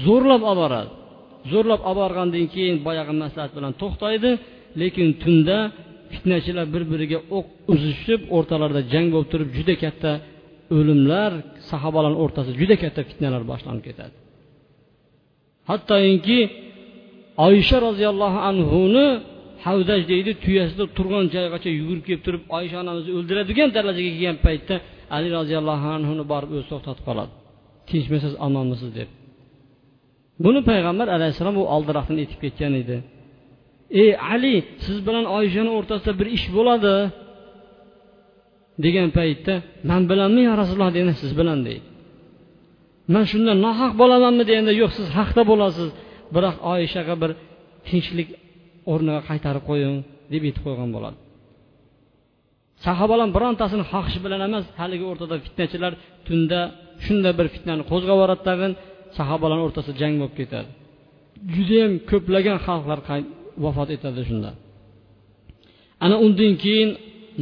zo'rlab 0.04 0.42
olib 0.50 0.60
boradi. 0.62 0.90
Zo'rlab 1.52 1.80
olib 1.90 1.98
borgandan 2.02 2.46
keyin 2.54 2.76
boyagi 2.86 3.12
maslahat 3.24 3.52
bilan 3.56 3.72
to'xtaydi 3.82 4.30
lekin 4.80 5.08
tunda 5.22 5.58
fitnachilar 6.12 6.66
bir 6.74 6.82
biriga 6.92 7.18
o'q 7.36 7.46
uzishib 7.74 8.20
o'rtalarida 8.36 8.82
jang 8.92 9.06
bo'lib 9.14 9.28
turib 9.32 9.50
juda 9.56 9.74
katta 9.84 10.12
o'limlar 10.78 11.30
sahobalarni 11.70 12.18
o'rtasida 12.24 12.56
juda 12.62 12.76
katta 12.82 13.00
fitnalar 13.10 13.42
boshlanib 13.52 13.82
ketadi. 13.88 14.14
Hattoki 15.70 16.38
oysha 17.46 17.76
roziyallohu 17.86 18.38
anhuni 18.50 19.06
havdaj 19.66 20.00
deydi 20.12 20.30
tuyasida 20.44 20.84
turgan 20.96 21.24
joygacha 21.34 21.70
yugurib 21.78 22.04
kelib 22.08 22.22
turib 22.26 22.42
oysha 22.58 22.76
onamizni 22.84 23.12
o'ldiradigan 23.18 23.68
darajaga 23.76 24.10
kelgan 24.16 24.38
paytda 24.46 24.74
ali 25.16 25.28
roziyallohu 25.38 25.88
anhuni 25.98 26.24
borib 26.32 26.50
o'zi 26.56 26.66
to'xtatib 26.72 27.04
qoladi. 27.08 27.32
Tinchmisiz 27.90 28.32
omonmisiz 28.46 28.90
deb. 28.98 29.08
Buni 30.44 30.60
payg'ambar 30.70 31.08
alayhissalom 31.16 31.56
u 31.62 31.64
oldiroqdan 31.74 32.16
aytib 32.22 32.38
ketgan 32.44 32.72
edi. 32.82 32.96
Ey 34.02 34.10
ali 34.32 34.54
siz 34.84 34.98
bilan 35.06 35.24
oyishani 35.36 35.70
o'rtasida 35.78 36.12
bir 36.20 36.28
ish 36.36 36.46
bo'ladi 36.56 36.94
degan 38.84 39.08
paytda 39.18 39.54
man 39.90 40.02
bilanmi 40.10 40.42
yo 40.48 40.52
rasululloh 40.60 40.90
deganda 40.96 41.14
siz 41.22 41.32
bilan 41.40 41.58
deydi. 41.66 41.86
Man 43.14 43.24
shunda 43.32 43.52
nohaq 43.66 43.92
bo'lamanmi 44.00 44.44
deganda 44.50 44.72
yo'q 44.82 44.92
siz 44.98 45.06
haqda 45.18 45.42
bo'lasiz. 45.50 45.88
Biroq 46.34 46.56
oyishaga 46.72 47.14
bir 47.22 47.30
tinchlik 47.88 48.28
o'rniga 48.92 49.20
qaytarib 49.28 49.64
qo'ying 49.70 49.96
deb 50.32 50.42
aytib 50.48 50.62
qo'ygan 50.66 50.90
bo'ladi. 50.96 51.16
Sahobalar 52.84 53.28
birontasini 53.36 53.84
xohishi 53.92 54.20
bilan 54.24 54.40
emas 54.48 54.64
haligi 54.80 55.04
o'rtada 55.10 55.36
fitnachilar 55.46 55.92
tunda 56.26 56.60
shunday 57.04 57.32
bir 57.38 57.46
fitnani 57.54 57.82
qo'zg'ab 57.90 58.16
yuboradi 58.16 58.42
tag'in. 58.48 58.72
Sahobalar 59.18 59.58
o'rtasida 59.66 59.96
jang 60.02 60.14
bo'lib 60.20 60.34
ketadi. 60.40 60.70
Judayam 61.54 61.92
ko'plagan 62.10 62.58
xalqlar 62.66 62.98
vafot 63.64 63.88
etadi 63.96 64.20
shunda. 64.28 64.50
Ana 66.04 66.16
undan 66.26 66.52
keyin 66.64 66.90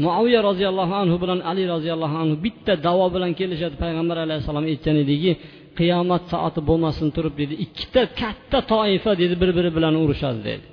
muaviya 0.05 0.41
roziyallohu 0.49 0.95
anhu 1.03 1.17
bilan 1.23 1.41
ali 1.51 1.65
roziyallohu 1.75 2.17
anhu 2.23 2.37
bitta 2.47 2.73
davo 2.87 3.07
bilan 3.15 3.33
kelishadi. 3.41 3.75
Payg'ambar 3.85 4.17
alayhissalom 4.27 4.65
aytgan 4.73 4.97
ediki 5.05 5.33
qiyomat 5.79 6.23
soati 6.33 6.61
bo'lmasin 6.69 7.09
turib 7.17 7.35
dedi. 7.43 7.55
Ikkita 7.65 8.03
katta 8.21 8.59
toifa 8.73 9.13
dedi 9.23 9.35
bir 9.43 9.51
biri 9.57 9.71
bilan 9.77 9.95
urushadi 10.03 10.41
dedi. 10.49 10.65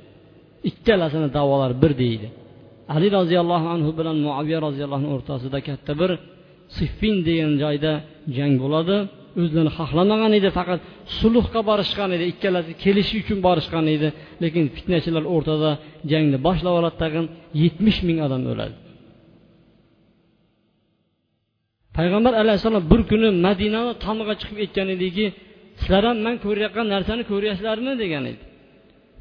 Ikkalasini 0.69 1.29
davolari 1.37 1.75
bir 1.83 1.91
deydi. 2.03 2.27
Ali 2.95 3.07
roziyallohu 3.19 3.67
anhu 3.75 3.91
bilan 3.99 4.17
muaviya 4.25 4.59
roziyallohu 4.67 5.01
anhu 5.01 5.11
o'rtasida 5.17 5.59
katta 5.69 5.93
bir 6.01 6.11
siffin 6.77 7.15
degan 7.27 7.51
joyda 7.63 7.91
jang 8.37 8.53
bo'ladi. 8.63 8.97
O'zlarini 9.45 9.71
xohlamagan 9.79 10.31
edi 10.39 10.49
faqat 10.57 10.79
sulhga 11.19 11.61
borishgan 11.69 12.09
edi 12.15 12.25
ikkalasi 12.33 12.71
kelishish 12.83 13.19
uchun 13.23 13.39
borishgan 13.47 13.85
edi. 13.95 14.07
Lekin 14.43 14.63
fitnachilar 14.75 15.23
o'rtada 15.35 15.71
jangni 16.11 16.37
boshlab 16.47 16.73
oladi 16.79 16.97
tag'in 17.03 17.25
yetmish 17.63 17.99
ming 18.07 18.17
odam 18.25 18.41
o'ladi. 18.53 18.75
Payg'ambar 21.97 22.33
alayhissalom 22.41 22.83
bir 22.91 23.01
kuni 23.11 23.27
madinani 23.47 23.93
tomiga 24.05 24.33
chiqib 24.41 24.57
aytgan 24.63 24.87
ediki 24.95 25.25
sizlar 25.79 26.03
ham 26.09 26.17
man 26.25 26.35
ko'rayotgan 26.45 26.85
narsani 26.93 27.23
ko'ryapsizlarmi? 27.31 27.93
degan 28.03 28.23
edi. 28.31 28.41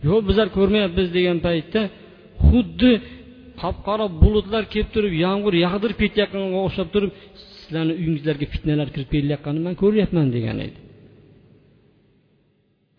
Yo'q 0.09 0.21
bizlar 0.29 0.49
ko'rmayapmiz 0.57 1.09
degan 1.19 1.39
paytda 1.47 1.81
xuddi 2.49 2.93
qop 3.63 3.77
qora 3.87 4.07
bulutlar 4.23 4.63
kelib 4.73 4.91
turib 4.95 5.15
yomg'ir 5.25 5.55
yog'dirib 5.65 5.99
ketayotganga 6.03 6.59
o'xshab 6.67 6.89
turib 6.95 7.11
sizlarni 7.69 7.95
uyingizlarga 8.01 8.47
fitnalar 8.55 8.89
kirib 8.95 9.09
kelayotganini 9.15 9.63
man 9.67 9.75
ko'ryapman 9.83 10.27
degan 10.37 10.59
edi. 10.67 10.79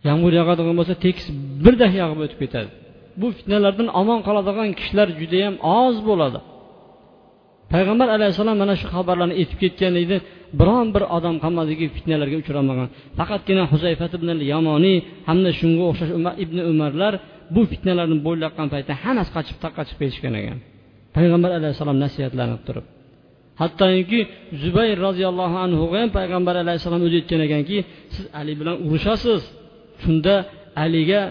Yomg'ir 0.07 0.33
yog'adigan 0.39 0.75
bo'lsa 0.79 0.95
tekis 1.05 1.25
birdak 1.65 1.93
yog'ib 2.01 2.19
o'tib 2.25 2.39
ketadi. 2.43 2.69
Bu 3.21 3.27
fitnalardan 3.37 3.87
omon 4.01 4.19
qoladigan 4.27 4.69
kishilar 4.79 5.07
judayam 5.19 5.55
oz 5.79 5.95
bo'ladi. 6.09 6.39
Payg'ambar 7.73 8.07
alayhissalom 8.15 8.57
mana 8.63 8.73
shu 8.81 8.87
xabarlarni 8.95 9.35
aytib 9.41 9.57
ketgan 9.63 9.93
edi 10.03 10.17
biron 10.59 10.87
bir 10.95 11.03
odam 11.17 11.35
qolmadiki 11.43 11.85
fitnalarga 11.95 12.37
uchramagan. 12.43 12.87
Faqatgina 13.19 13.63
huzayfat 13.71 14.11
ibn 14.17 14.29
yamoniy 14.53 14.97
hamda 15.29 15.51
shunga 15.59 15.83
o'xshash 15.89 16.11
umar 16.19 16.33
ibn 16.43 16.57
umarlar 16.71 17.13
bu 17.55 17.61
fitnalarni 17.71 18.17
bo'ylayotgan 18.27 18.67
paytda 18.73 18.93
hammasi 19.03 19.31
qochib 19.35 19.57
taqqa 19.63 19.81
chiqib 19.87 20.01
ketishgan 20.03 20.33
ekan. 20.41 20.57
Payg'ambar 21.15 21.51
alayhissalom 21.59 21.97
nasihatlanib 22.03 22.61
turib 22.69 22.85
hattoki 23.61 24.19
zubayr 24.63 24.97
roziyallohu 25.07 25.57
anhuga 25.65 25.97
ham 26.01 26.09
payg'ambar 26.17 26.55
alayhissalom 26.63 27.01
o'zi 27.07 27.15
aytgan 27.21 27.41
ekanki 27.47 27.77
siz 28.15 28.25
ali 28.39 28.53
bilan 28.59 28.75
urushasiz. 28.85 29.41
Shunda 30.03 30.35
aliga 30.83 31.21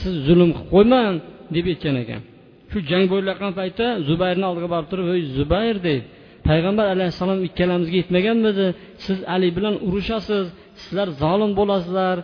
siz 0.00 0.14
zulm 0.26 0.50
qilib 0.56 0.68
qo'ymang 0.74 1.14
deb 1.54 1.66
aytgan 1.72 1.96
ekan. 2.02 2.20
Shu 2.70 2.78
jang 2.90 3.04
bo'layotgan 3.12 3.52
paytda 3.60 3.86
zubayrni 4.08 4.44
oldiga 4.50 4.68
borib 4.74 4.88
turib 4.90 5.06
ey 5.14 5.22
zubayr 5.38 5.76
deydi. 5.86 6.04
Payg'ambar 6.48 6.86
alayhissalom 6.94 7.40
ikkalamizga 7.48 7.96
aytmaganmidi? 8.02 8.66
Siz 9.04 9.18
ali 9.34 9.48
bilan 9.56 9.74
urushasiz. 9.86 10.46
Sizlar 10.82 11.08
zolim 11.22 11.52
bo'lasizlar 11.60 12.16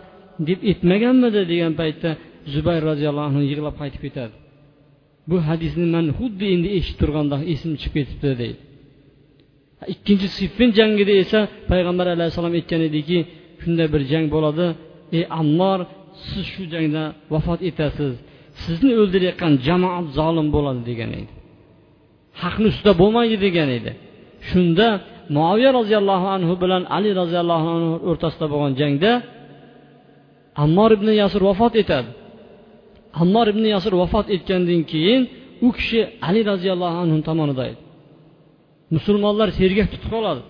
deb 0.49 0.59
aytmaganmidi 0.71 1.41
degan 1.51 1.73
paytda 1.81 2.09
zubayr 2.53 2.81
roziyallohu 2.89 3.27
anhu 3.29 3.41
yig'lab 3.51 3.75
qaytib 3.81 4.01
ketadi. 4.05 4.35
Bu 5.29 5.37
hadisni 5.47 5.87
man 5.95 6.05
xuddi 6.17 6.45
endi 6.55 6.69
eshitib 6.77 6.99
turganda 7.01 7.35
esim 7.53 7.71
chiqib 7.81 7.93
ketibdi 7.97 8.31
deydi. 8.43 8.61
Ikkinchi 9.93 10.27
siffin 10.37 10.69
jangida 10.79 11.13
esa 11.23 11.39
payg'ambar 11.69 12.07
alayhissalom 12.15 12.53
aytgan 12.59 12.81
ediki 12.89 13.17
shunday 13.61 13.87
bir 13.93 14.01
jang 14.11 14.25
bo'ladi. 14.35 14.65
Ey 15.17 15.23
ammor 15.41 15.79
siz 16.27 16.45
shu 16.53 16.63
jangda 16.73 17.03
vafot 17.33 17.59
etasiz. 17.69 18.13
Sizni 18.63 18.93
o'ldirayotgan 19.01 19.53
jamoat 19.67 20.05
zolim 20.17 20.47
bo'ladi 20.55 20.81
degan 20.89 21.11
edi. 21.19 21.31
Haqni 22.41 22.67
ustida 22.71 22.91
bo'lmaydi 23.01 23.37
degan 23.45 23.69
edi. 23.77 23.91
Shunda 24.49 24.87
muaviya 25.35 25.71
roziyallohu 25.79 26.27
anhu 26.35 26.53
bilan 26.63 26.83
ali 26.97 27.09
roziyallohu 27.21 27.67
anhu 27.77 27.93
o'rtasida 28.09 28.45
bo'lgan 28.53 28.73
jangda 28.81 29.11
ammor 30.63 30.89
ibn 30.97 31.07
yasir 31.21 31.41
vafot 31.49 31.73
etadi. 31.83 32.09
Ammor 33.21 33.47
ibn 33.53 33.63
yasir 33.75 33.93
vafot 34.01 34.27
etgandan 34.35 34.81
keyin 34.91 35.21
u 35.67 35.69
kishi 35.77 35.99
ali 36.27 36.41
roziyallohu 36.51 36.97
anhu 37.03 37.17
tomonida 37.29 37.65
edi 37.71 37.86
musulmonlar 38.95 39.49
sergak 39.59 39.87
tutib 39.93 40.09
qoladi. 40.15 40.41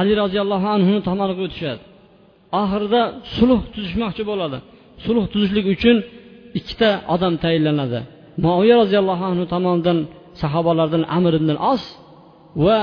Ali 0.00 0.12
roziyallohu 0.22 0.68
anhu 0.76 0.94
tomoniga 1.08 1.42
o'tishadi. 1.46 1.82
Oxirida 2.60 3.02
sulh 3.36 3.60
tuzishmoqchi 3.74 4.22
bo'ladi. 4.30 4.58
Sulh 5.04 5.24
tuzishlik 5.32 5.66
uchun 5.74 5.96
ikkita 6.58 6.90
odam 7.14 7.34
tayinlanadi. 7.44 8.00
Moviya 8.44 8.74
roziyallohu 8.82 9.24
anhu 9.30 9.44
tomonidan 9.54 9.98
sahobalardan 10.42 11.02
amir 11.16 11.32
ibn 11.40 11.50
os 11.72 11.82
va 12.64 12.78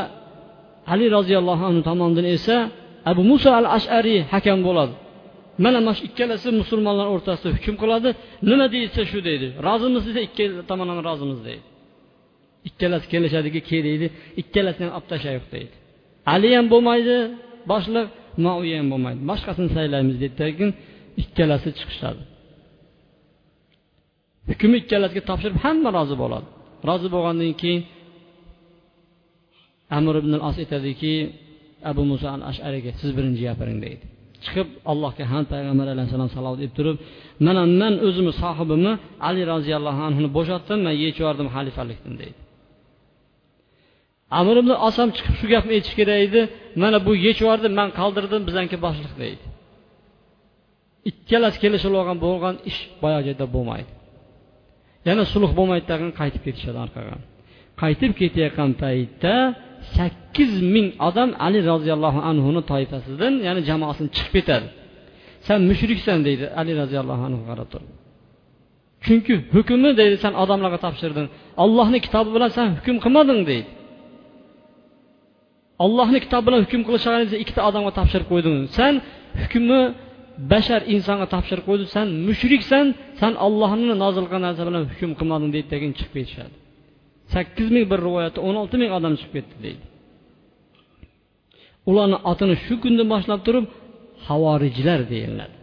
ali 0.93 1.05
roziyallohu 1.17 1.63
anhu 1.69 1.81
tomonidan 1.89 2.25
esa 2.35 2.57
abu 3.11 3.21
muso 3.31 3.49
al 3.59 3.67
ashariy 3.77 4.19
hakam 4.33 4.59
bo'ladi. 4.67 4.93
Mana 5.63 5.79
mana 5.85 5.93
shu 5.97 6.03
ikkalasi 6.09 6.47
musulmonlar 6.61 7.07
o'rtasida 7.15 7.49
hukm 7.55 7.75
qiladi. 7.81 8.09
Nima 8.49 8.65
deyilsa 8.73 9.01
shu 9.11 9.19
deydi. 9.27 9.47
Rozimiz 9.67 10.03
desa 10.07 10.21
ikkala 10.27 10.63
tomon 10.69 10.87
ham 10.91 10.99
rozimiz 11.09 11.39
deydi. 11.47 11.65
Ikkalasi 12.69 13.05
kelishadiki 13.13 13.59
kel 13.69 13.83
deydi 13.89 14.07
ikkalasini 14.41 14.85
ham 14.87 14.93
olib 14.97 15.07
tashlayiq 15.11 15.45
deydi 15.55 15.75
ali 16.33 16.49
ham 16.57 16.65
bo'lmaydi 16.73 17.15
boshliq 17.71 18.07
moviya 18.45 18.77
ham 18.81 18.87
bo'lmaydi. 18.93 19.19
Boshqasini 19.31 19.69
saylaymiz 19.77 20.15
deydida 20.21 20.47
keyin 20.57 20.71
ikkalasi 21.21 21.69
chiqishadi. 21.79 22.21
Hukmni 24.49 24.77
ikkalasiga 24.83 25.21
topshirib 25.29 25.57
hamma 25.65 25.89
rozi 25.97 26.15
bo'ladi. 26.23 26.47
Rozi 26.89 27.07
bo'lgandan 27.15 27.53
keyin 27.61 27.81
amir 29.97 30.15
ibn 30.21 30.33
as 30.47 30.55
aytadiki 30.63 31.13
abu 31.91 32.01
muso 32.11 32.27
al 32.35 32.41
ashariga 32.51 32.91
siz 33.01 33.09
birinchi 33.17 33.41
gapiring 33.47 33.79
deydi. 33.85 34.05
Chiqib 34.43 34.67
allohga 34.91 35.23
ham 35.31 35.43
payg'ambar 35.53 35.87
alayhissalom 35.93 36.29
salovat 36.37 36.59
deb 36.65 36.71
turib 36.77 36.97
mana 37.45 37.61
man 37.81 37.93
o'zimni 38.07 38.33
sohibimni 38.43 38.93
ali 39.27 39.41
roziyallohu 39.53 40.01
anhuni 40.07 40.29
bo'shatdim 40.37 40.79
man 40.87 40.95
yechib 41.03 41.21
yubordim 41.23 41.47
xalifalikdan 41.55 42.15
deydi. 42.21 42.39
Amir 44.39 44.55
ibn 44.61 44.71
ham 44.97 45.09
chiqib 45.17 45.35
shu 45.39 45.45
gapni 45.53 45.71
aytish 45.77 45.95
kerak 45.99 46.19
edi. 46.27 46.41
Mana 46.81 46.97
bu 47.05 47.11
yechib 47.27 47.47
man 47.79 47.89
qoldirdim 47.99 48.41
bizaniki 48.47 48.77
boshliq 48.85 49.13
deydi. 49.23 49.45
Ikkalasi 51.09 51.57
kelishib 51.63 51.93
olgan 51.99 52.17
bo'lgan 52.25 52.55
ish 52.69 52.79
boyagi 53.03 53.25
joyda 53.29 53.45
bo'lmaydi. 53.55 53.91
Yana 55.07 55.23
sulh 55.33 55.51
bo'lmaydi 55.57 55.85
tag'in 55.91 56.11
qaytib 56.19 56.41
ketishadi 56.47 56.77
orqaga. 56.85 57.15
Qaytib 57.81 58.11
ketayotgan 58.19 58.71
paytda 58.83 59.35
sakkiz 59.97 60.51
ming 60.73 60.87
odam 61.07 61.29
ali 61.45 61.59
roziyallohu 61.71 62.19
anhuni 62.29 62.61
toifasidan 62.71 63.33
ya'ni 63.47 63.61
jamoasidan 63.69 64.09
chiqib 64.15 64.33
ketadi. 64.37 64.67
San 65.47 65.59
mushriksan 65.69 66.19
deydi 66.27 66.45
ali 66.59 66.71
roziyallohu 66.81 67.23
anhu 67.27 67.41
qarab 67.49 67.67
turib. 67.73 67.89
Chunki 69.05 69.33
hukmni 69.55 69.91
deydi 69.99 70.15
san 70.23 70.33
odamlarga 70.43 70.79
topshirding 70.85 71.27
ollohni 71.63 71.99
kitobi 72.05 72.29
bilan 72.35 72.51
san 72.57 72.67
hukm 72.77 72.95
qilmading 73.05 73.41
deydi. 73.51 73.69
Ollohni 75.83 76.19
kitobi 76.25 76.43
bilan 76.47 76.61
hukm 76.65 76.81
qilishingizni 76.87 77.37
ikkita 77.43 77.61
odamga 77.69 77.91
topshirib 77.99 78.27
qo'ydingiz. 78.31 78.69
San 78.79 78.93
hukmni 79.41 79.81
bashar 80.51 80.81
insonga 80.93 81.27
topshirib 81.33 81.65
qo'ydi 81.69 81.85
san 81.95 82.07
mushriksan 82.27 82.85
san 83.21 83.33
ollohni 83.47 83.95
nozil 84.03 84.25
qilgan 84.25 84.43
narsa 84.47 84.63
bilan 84.69 84.83
hukm 84.91 85.11
qilmading 85.19 85.51
deydi 85.55 85.67
keyin 85.71 85.93
chiqib 85.99 86.13
ketishadi. 86.17 86.55
Sakkiz 87.33 87.67
ming 87.75 87.85
bir 87.91 87.99
rivoyatda 88.07 88.39
o'n 88.47 88.55
olti 88.61 88.75
ming 88.81 88.91
odam 88.97 89.13
chiqib 89.19 89.33
ketdi 89.37 89.55
deydi. 89.65 89.83
Ularni 91.89 92.17
otini 92.31 92.55
shu 92.65 92.75
kundan 92.83 93.07
boshlab 93.13 93.41
turib 93.47 93.65
havorijlar 94.27 95.01
deyiladi. 95.13 95.55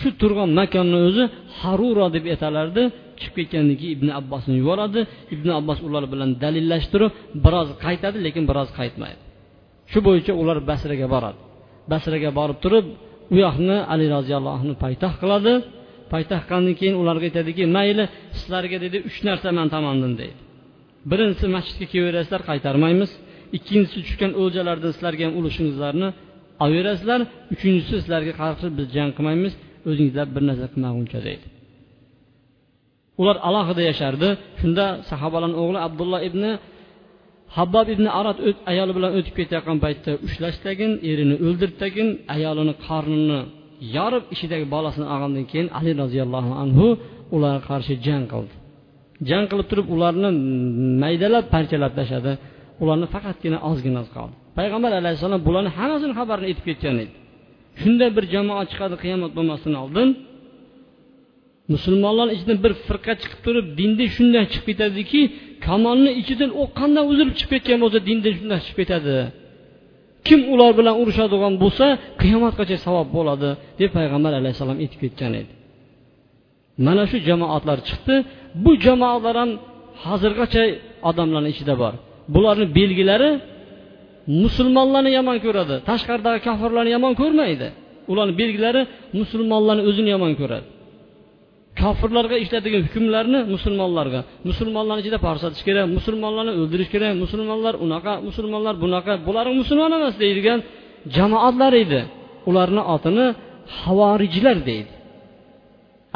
Shu 0.00 0.08
turgan 0.20 0.50
makonni 0.60 0.98
o'zi 1.08 1.24
harura 1.60 2.06
deb 2.16 2.24
aytalardi. 2.32 2.82
Chiqib 3.22 3.36
ketgandan 3.38 3.76
keyin 3.80 3.94
ibn 3.96 4.08
abbosni 4.20 4.54
yuboradi. 4.62 5.00
Ibn 5.34 5.48
abbos 5.58 5.78
ular 5.86 6.04
bilan 6.12 6.30
dalillashtirib 6.42 7.12
biroz 7.44 7.68
qaytadi 7.84 8.18
lekin 8.26 8.44
biroz 8.50 8.68
qaytmaydi. 8.78 9.20
Shu 9.90 9.98
bo'yicha 10.06 10.32
ular 10.42 10.58
basraga 10.70 11.06
boradi. 11.14 11.40
Basraga 11.92 12.30
borib 12.38 12.58
turib 12.64 12.86
u 13.34 13.36
yoqni 13.44 13.76
ali 13.92 14.06
roziyallohu 14.16 14.56
anhu 14.62 14.74
poytaxt 14.84 15.18
qiladi. 15.22 15.52
Poytaxt 16.12 16.44
qilgandan 16.48 16.74
keyin 16.80 16.96
ularga 17.02 17.24
aytadiki 17.30 17.64
mayli 17.76 18.04
sizlarga 18.38 18.76
dedi 18.84 18.96
uch 19.08 19.18
narsa 19.28 19.48
man 19.58 19.68
tomondan 19.74 20.12
deydi. 20.20 20.40
Birinchisi 21.10 21.46
masjidga 21.56 21.86
kelaverasizlar 21.92 22.42
qaytarmaymiz. 22.50 23.10
Ikkinchisi 23.56 23.98
tushgan 24.06 24.32
o'ljalardan 24.42 24.92
sizlarga 24.96 25.22
ham 25.26 25.34
ulushingizlarni 25.40 26.08
olaverasizlar 26.64 27.20
uchinchisi 27.54 27.94
sizlarga 28.02 28.32
qarshi 28.42 28.66
biz 28.78 28.86
jang 28.96 29.10
qilmaymiz. 29.16 29.52
O'zingizlar 29.88 30.26
bir 30.34 30.42
narsa 30.48 30.66
qilmaguncha 30.72 31.20
deydi. 31.28 31.46
Ular 33.20 33.36
alohida 33.48 33.82
yashardi. 33.90 34.28
Shunda 34.60 34.84
sahobalarni 35.10 35.56
o'g'li 35.62 35.78
abdulloh 35.86 36.20
ibn 36.28 36.42
habbob 37.56 37.86
ibn 37.94 38.06
arad 38.20 38.38
ayoli 38.72 38.92
bilan 38.96 39.10
o'tib 39.18 39.34
ketayotgan 39.38 39.78
paytda 39.84 40.10
ushlashdagin 40.26 40.92
erini 41.10 41.34
o'ldirdagin 41.46 42.08
ayolini 42.36 42.74
qornini 42.86 43.40
yorib 43.96 44.24
ichidagi 44.34 44.66
bolasini 44.74 45.06
olgandan 45.14 45.44
keyin 45.50 45.68
ali 45.78 45.92
roziyallohu 46.02 46.52
anhu 46.62 46.86
ularga 47.34 47.60
qarshi 47.70 47.94
jang 48.06 48.24
qildi. 48.32 48.54
Jang 49.28 49.44
qilib 49.50 49.66
turib 49.70 49.86
ularni 49.94 50.28
maydalab 51.02 51.44
parchalab 51.54 51.92
tashladi. 51.98 52.32
Ularni 52.82 53.06
faqatgina 53.14 53.58
ozgina 53.70 54.02
qoldi. 54.16 54.34
Payg'ambar 54.58 54.92
alayhissalom 55.00 55.40
bularni 55.48 55.70
hammasini 55.78 56.14
xabarini 56.18 56.46
aytib 56.50 56.64
ketgan 56.68 56.96
edi. 57.04 57.14
Shunday 57.80 58.10
bir 58.16 58.24
jamoa 58.34 58.62
chiqadi 58.70 58.96
qiyomat 59.02 59.30
bo'lmasdan 59.36 59.74
oldin 59.82 60.08
musulmonlar 61.74 62.28
ichidan 62.34 62.58
bir 62.64 62.72
firqa 62.86 63.12
chiqib 63.22 63.40
turib 63.46 63.66
dinda 63.78 64.04
shunday 64.16 64.44
chiqib 64.52 64.66
ketadiki 64.70 65.20
kamolni 65.66 66.10
ichidan 66.20 66.50
u 66.60 66.62
qanday 66.78 67.04
uzilib 67.12 67.34
chiqib 67.38 67.52
ketgan 67.54 67.78
bo'lsa 67.84 67.98
dinda 68.08 68.28
shunday 68.38 68.58
chiqib 68.64 68.78
ketadi. 68.82 69.16
Kim 70.26 70.40
ular 70.52 70.70
bilan 70.78 70.94
urushadigan 71.02 71.54
bo'lsa 71.62 71.86
qiyomatgacha 72.22 72.76
savob 72.86 73.08
bo'ladi 73.16 73.48
deb 73.80 73.90
payg'ambar 73.96 74.32
alayhissalom 74.40 74.78
aytib 74.84 74.98
ketgan 75.04 75.32
edi. 75.40 75.52
Mana 76.86 77.04
shu 77.10 77.16
jamoatlar 77.28 77.78
chiqdi. 77.88 78.14
Bu 78.64 78.72
jamoatlar 78.86 79.34
ham 79.42 79.50
hozirgacha 80.04 80.62
odamlarni 81.10 81.48
ichida 81.54 81.74
bor. 81.82 81.94
Bularni 82.34 82.66
belgilari 82.78 83.30
musulmonlarni 84.42 85.10
yomon 85.18 85.38
ko'radi 85.44 85.76
tashqaridagi 85.90 86.40
kofirlarni 86.48 86.90
yomon 86.96 87.12
ko'rmaydi. 87.20 87.68
Ularni 88.12 88.34
belgilari 88.40 88.82
musulmonlarni 89.20 89.82
o'zini 89.88 90.10
yomon 90.14 90.32
ko'radi. 90.40 90.66
Kofirlarga 91.80 92.36
ishlatilgan 92.44 92.82
hukmlarni 92.86 93.38
musulmonlarga. 93.54 94.20
Musulmonlarni 94.48 95.00
ichida 95.04 95.18
parsatish 95.26 95.62
kerak 95.68 95.86
musulmonlarni 95.96 96.52
o'ldirish 96.60 96.90
kerak 96.94 97.12
musulmonlar 97.24 97.74
unaqa 97.84 98.12
musulmonlar 98.28 98.74
bunaqa. 98.84 99.12
Bular 99.26 99.46
musulmon 99.60 99.92
emas 99.98 100.14
deydigan 100.22 100.58
jamoatlar 101.16 101.72
edi. 101.84 102.00
Ularni 102.50 102.82
otini 102.94 103.26
havorijlar 103.80 104.58
deydi. 104.68 104.92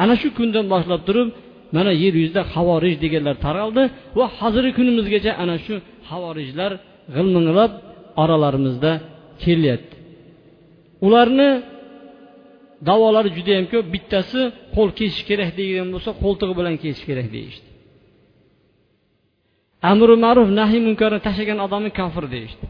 Ana 0.03 0.15
shu 0.21 0.27
kundan 0.37 0.65
boshlab 0.73 1.01
turib 1.07 1.29
mana 1.75 1.91
yer 2.03 2.13
yuzida 2.21 2.41
havorij 2.53 2.95
deganlar 3.03 3.35
taraldi 3.45 3.83
va 4.17 4.25
hozirgi 4.39 4.71
kunimizgacha 4.77 5.31
ana 5.43 5.55
shu 5.65 5.75
havorijlar 6.09 6.71
g'ilminglab 7.15 7.71
oralarimizda 8.23 8.91
kelyapti. 9.43 9.95
Ularni 11.05 11.49
davolari 12.89 13.29
judayam 13.37 13.65
ko'p 13.73 13.85
bittasi 13.95 14.41
qo'l 14.75 14.89
kesish 14.99 15.23
kerak 15.29 15.49
degan 15.59 15.87
bo'lsa 15.93 16.11
qo'ltig'i 16.23 16.53
bilan 16.59 16.75
kesish 16.83 17.03
kerak 17.09 17.27
deyishdi. 17.35 17.67
Amri 19.91 20.15
ma'ruf 20.25 20.49
nahiy 20.59 20.81
munkarni 20.87 21.19
tashlagan 21.27 21.59
odamni 21.65 21.91
kofir 21.99 22.25
deyishdi. 22.35 22.65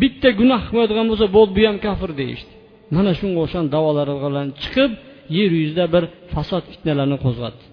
Bitta 0.00 0.28
gunoh 0.40 0.60
qilmaydigan 0.68 1.06
bo'lsa 1.10 1.26
bo'ldi 1.36 1.52
bu 1.58 1.62
ham 1.68 1.78
kofir 1.86 2.10
deyishdi. 2.20 2.52
Mana 2.94 3.12
shunga 3.18 3.38
o'xshagan 3.44 3.68
davolar 3.76 4.08
bilan 4.24 4.48
chiqib 4.62 4.90
yer 5.36 5.50
yuzida 5.60 5.84
bir 5.94 6.04
fasod 6.32 6.64
fitnalarni 6.72 7.18
qo'zg'atdi. 7.24 7.64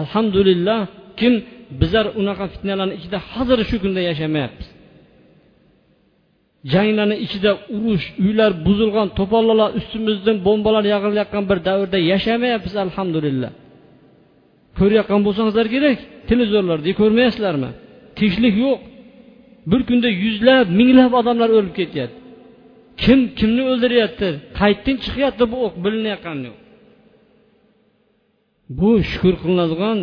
Alhamdulillah 0.00 0.80
kim 1.20 1.34
bizlar 1.80 2.06
unaqa 2.20 2.44
fitnalarni 2.54 2.94
ichida 2.98 3.18
hozir 3.32 3.58
shu 3.70 3.76
kunda 3.84 4.00
yashamayapmiz 4.10 4.68
janglarni 6.72 7.16
ichida 7.24 7.50
urush 7.76 8.06
uylar 8.24 8.50
buzilgan 8.66 9.08
to'polonlar 9.18 9.70
ustimizdan 9.78 10.36
bombalar 10.46 10.84
yog'ilayotgan 10.94 11.44
bir 11.50 11.58
davrda 11.68 11.98
yashamayapmiz 12.12 12.74
alhamdulillah. 12.84 13.50
Ko'rayotgan 14.78 15.20
bo'lsangizlar 15.26 15.66
kerak 15.74 15.98
televizorlarda 16.30 16.90
ko'rmayapsizlarmi 17.00 17.70
tinchlik 18.18 18.54
yo'q. 18.64 18.78
Bir 19.70 19.80
kunda 19.88 20.08
yuzlab 20.24 20.66
minglab 20.78 21.12
odamlar 21.20 21.48
o'lib 21.56 21.74
ketyapti. 21.80 22.18
Kim 23.02 23.20
kimni 23.38 23.62
o'ldiryapti? 23.70 24.28
Qayerdan 24.58 24.96
chiqyapti 25.04 25.44
bu 25.52 25.56
o'q 25.66 25.74
bilinayotgani 25.84 26.42
yo'q. 26.48 26.58
Bu 28.78 28.90
shukur 29.10 29.34
qilinadigan 29.42 29.98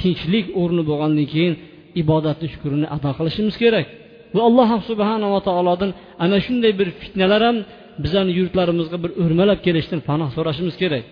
tinchlik 0.00 0.46
o'rni 0.60 0.82
bo'lgandan 0.90 1.26
keyin 1.32 1.54
ibodatni 2.02 2.46
shukurini 2.52 2.86
ado 2.96 3.10
qilishimiz 3.18 3.56
kerak. 3.64 3.86
Va 4.34 4.40
alloh 4.48 4.70
subhanava 4.90 5.38
taolodan 5.48 5.90
ana 6.24 6.36
shunday 6.46 6.72
bir 6.80 6.88
fitnalar 7.00 7.42
ham 7.48 7.56
bizani 8.04 8.32
yurtlarimizga 8.38 8.98
bir 9.04 9.10
o'rmalab 9.22 9.58
kelishidan 9.66 10.00
panoh 10.08 10.28
so'rashimiz 10.36 10.74
kerak. 10.82 11.04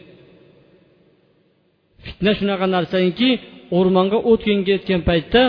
Fitna 2.06 2.32
shunaqa 2.38 2.66
narsanki 2.76 3.28
o'rmonga 3.78 4.18
o't 4.30 4.42
ketgan 4.68 5.00
paytda 5.08 5.42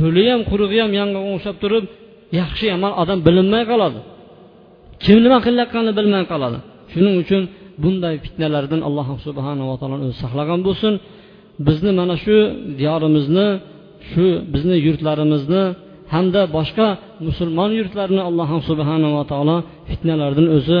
ho'li 0.00 0.24
ham 0.32 0.40
qurug'i 0.50 0.78
ham 0.84 0.92
yong'inga 1.00 1.20
o'xshab 1.34 1.56
turib 1.62 1.84
yaxshi 2.40 2.64
yomon 2.72 2.92
odam 3.02 3.18
bilinmay 3.26 3.64
qoladi. 3.72 3.98
Kim 5.04 5.18
nima 5.24 5.38
qilayotganini 5.46 5.92
bilmay 5.98 6.24
qoladi. 6.32 6.58
Shuning 6.92 7.14
uchun 7.22 7.42
bunday 7.82 8.14
fitnalardan 8.24 8.80
alloh 8.88 9.06
subhanava 9.26 9.74
taolo 9.80 9.96
o'zi 10.04 10.16
saqlagan 10.24 10.60
bo'lsin. 10.66 10.94
Bizni 11.66 11.92
mana 12.00 12.14
shu 12.24 12.36
diyorimizni 12.80 13.46
shu 14.10 14.26
bizni 14.54 14.76
yurtlarimizni 14.86 15.62
hamda 16.14 16.42
boshqa 16.56 16.86
musulmon 17.26 17.70
yurtlarini 17.78 18.22
alloh 18.28 18.50
subhanava 18.68 19.22
taolo 19.32 19.56
fitnalardan 19.88 20.48
o'zi 20.56 20.80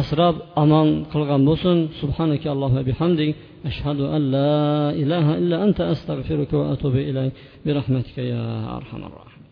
asrab 0.00 0.36
omon 0.62 0.88
qilgan 1.12 1.42
bo'lsin. 1.48 1.76
Subhanaka 2.00 2.46
allohu 2.54 2.78
bihamdik. 2.88 3.30
Ashhadu 3.70 4.04
an 4.16 4.22
la 4.36 4.58
ilaha 5.02 5.32
illa 5.40 5.56
anta 5.66 5.82
astag'firuka 5.94 6.54
va 6.60 6.66
atubu 6.74 7.00
ilayk. 7.10 7.32
Bi 7.64 7.70
rahmatika 7.78 8.22
ya 8.32 8.42
arhamar 8.78 9.12
rohim 9.18 9.42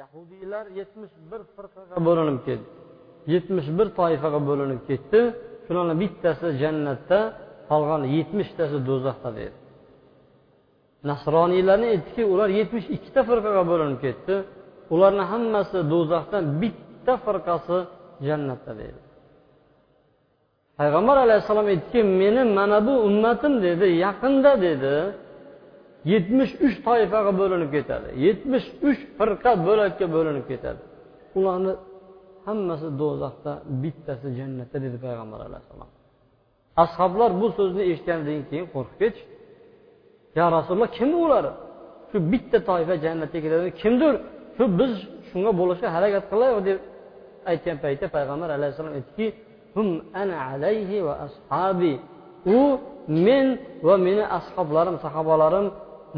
yahudiylar 0.00 0.64
yetmish 0.80 1.14
bir 1.30 1.40
firqaga 1.54 1.96
bo'linib 2.08 2.40
ketdi. 2.48 2.68
Yetmish 3.34 3.68
bir 3.78 3.88
toifaga 3.98 4.40
bo'linib 4.50 4.80
ketdi. 4.88 5.20
Shularni 5.66 5.94
bittasi 6.02 6.46
jannatda 6.62 7.18
qolgan 7.70 8.02
yetmishtasi 8.16 8.76
do'zaxda 8.88 9.30
dedi 9.40 9.56
nasroniylarni 11.10 11.86
aytdiki 11.94 12.22
ular 12.32 12.48
yetmish 12.58 12.86
ikkita 12.96 13.20
firqaga 13.28 13.62
bo'linib 13.70 13.98
ketdi. 14.06 14.34
Ularni 14.94 15.24
hammasi 15.32 15.78
do'zaxdan 15.92 16.44
bitta 16.62 17.14
firqasi 17.24 17.78
jannatda 18.28 18.72
deydi. 18.80 19.00
Payg'ambar 20.78 21.16
alayhissalom 21.26 21.66
aytdiki 21.72 22.00
meni 22.20 22.42
mana 22.58 22.78
bu 22.86 22.94
ummatim 23.08 23.54
dedi 23.66 23.86
yaqinda 24.04 24.52
dedi 24.66 24.94
yetmish 26.12 26.52
uch 26.66 26.76
toifaga 26.86 27.32
bo'linib 27.40 27.70
ketadi. 27.76 28.08
Yetmish 28.26 28.66
uch 28.88 29.00
firqa 29.18 29.52
bo'lakka 29.66 30.06
bo'linib 30.16 30.44
ketadi. 30.50 30.82
Ularni 31.38 31.72
hammasi 32.46 32.88
do'zaxda 33.00 33.52
bittasi 33.82 34.28
jannatda 34.38 34.78
dedi 34.84 34.96
payg'ambar 35.06 35.40
alayhissalom. 35.48 35.90
Ashoblar 36.84 37.30
bu 37.40 37.48
so'zni 37.58 37.82
eshitgandan 37.90 38.40
keyin 38.50 38.66
qo'rqib 38.74 38.98
ketishdi. 39.02 39.35
Yo 40.38 40.44
rasululloh 40.56 40.90
kim 40.98 41.10
ular? 41.24 41.44
Shu 42.10 42.16
bitta 42.32 42.58
toifa 42.68 42.94
jannatga 43.04 43.38
kiradi. 43.44 43.68
Kimdir? 43.80 44.14
Shu 44.56 44.64
biz 44.78 44.92
shunga 45.28 45.50
bo'lishga 45.60 45.88
harakat 45.96 46.24
qilaylik 46.30 46.62
deb 46.68 46.78
aytgan 47.50 47.76
paytda 47.84 48.06
payg'ambar 48.16 48.48
alayhissalom 48.58 48.92
aytdiki 48.98 49.26
hum 49.76 49.88
ana 50.22 50.36
alayhi 50.50 50.96
va 51.06 51.14
ashabi. 51.26 51.92
U 52.56 52.58
men 53.26 53.46
va 53.86 53.94
meni 54.06 54.24
ashoblarim 54.38 54.96
sahobalarim 55.04 55.66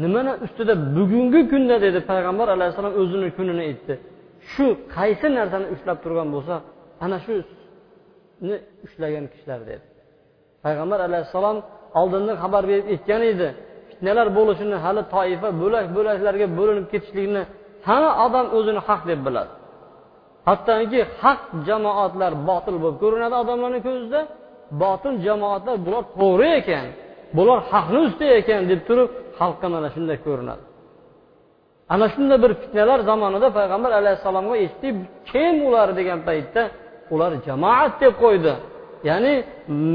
nimani 0.03 0.31
ustida 0.45 0.73
bugungi 0.97 1.41
kunda 1.51 1.75
dedi 1.85 1.99
payg'ambar 2.11 2.47
alayhissalom 2.55 2.93
o'zini 3.01 3.29
kunini 3.37 3.61
aytdi. 3.69 3.93
Shu 4.51 4.65
qaysi 4.95 5.27
narsani 5.37 5.67
ushlab 5.73 5.97
turgan 6.03 6.27
bo'lsa 6.35 6.55
ana 7.05 7.17
shuni 7.25 8.55
ushlagan 8.85 9.25
kishilar 9.31 9.59
dedi. 9.69 9.85
Payg'ambar 10.65 10.99
alayhissalom 11.07 11.57
oldindan 11.99 12.35
xabar 12.43 12.63
berib 12.69 12.85
aytgan 12.93 13.21
edi. 13.33 13.49
Fitnalar 13.99 14.27
bo'lishini 14.37 14.77
hali 14.85 15.01
toifa 15.15 15.49
bo'lak 15.61 15.85
bo'laklarga 15.95 16.47
bo'linib 16.57 16.85
ketishligini 16.91 17.41
hamma 17.87 18.11
odam 18.25 18.45
o'zini 18.57 18.81
haq 18.87 19.01
deb 19.09 19.19
biladi. 19.27 19.51
Hattoki 20.47 21.01
haq 21.21 21.41
jamoatlar 21.67 22.31
botil 22.49 22.75
bo'lib 22.83 22.97
ko'rinadi 23.03 23.35
odamlarni 23.43 23.79
ko'zida 23.87 24.19
botil 24.83 25.13
jamoatlar 25.25 25.75
bular 25.85 26.03
to'g'ri 26.19 26.49
ekan 26.59 26.85
bular 27.37 27.59
haqni 27.71 27.99
ustida 28.07 28.33
ekan 28.41 28.61
deb 28.71 28.81
turib 28.87 29.09
xalqqa 29.39 29.67
mana 29.73 29.87
shunday 29.95 30.17
ko'rinadi. 30.27 30.63
Ana 31.93 32.05
shunday 32.13 32.37
bir 32.43 32.51
fitnalar 32.61 32.99
zamonida 33.09 33.47
payg'ambar 33.57 33.91
alayhissalomga 33.99 34.55
eshitib 34.65 34.95
kim 35.29 35.55
ular 35.67 35.87
degan 35.99 36.19
paytda 36.27 36.61
ular 37.13 37.31
jamoat 37.47 37.93
deb 38.03 38.13
qo'ydi. 38.23 38.53
Ya'ni 39.09 39.33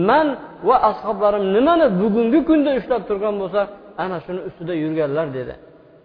man 0.09 0.27
va 0.69 0.77
ashoblarim 0.91 1.45
nimani 1.57 1.87
bugungi 2.01 2.41
kunda 2.49 2.71
ushlab 2.79 3.03
turgan 3.09 3.35
bo'lsa 3.43 3.61
ana 4.03 4.19
shuni 4.25 4.41
ustida 4.49 4.75
yurganlar 4.83 5.27
dedi. 5.39 5.55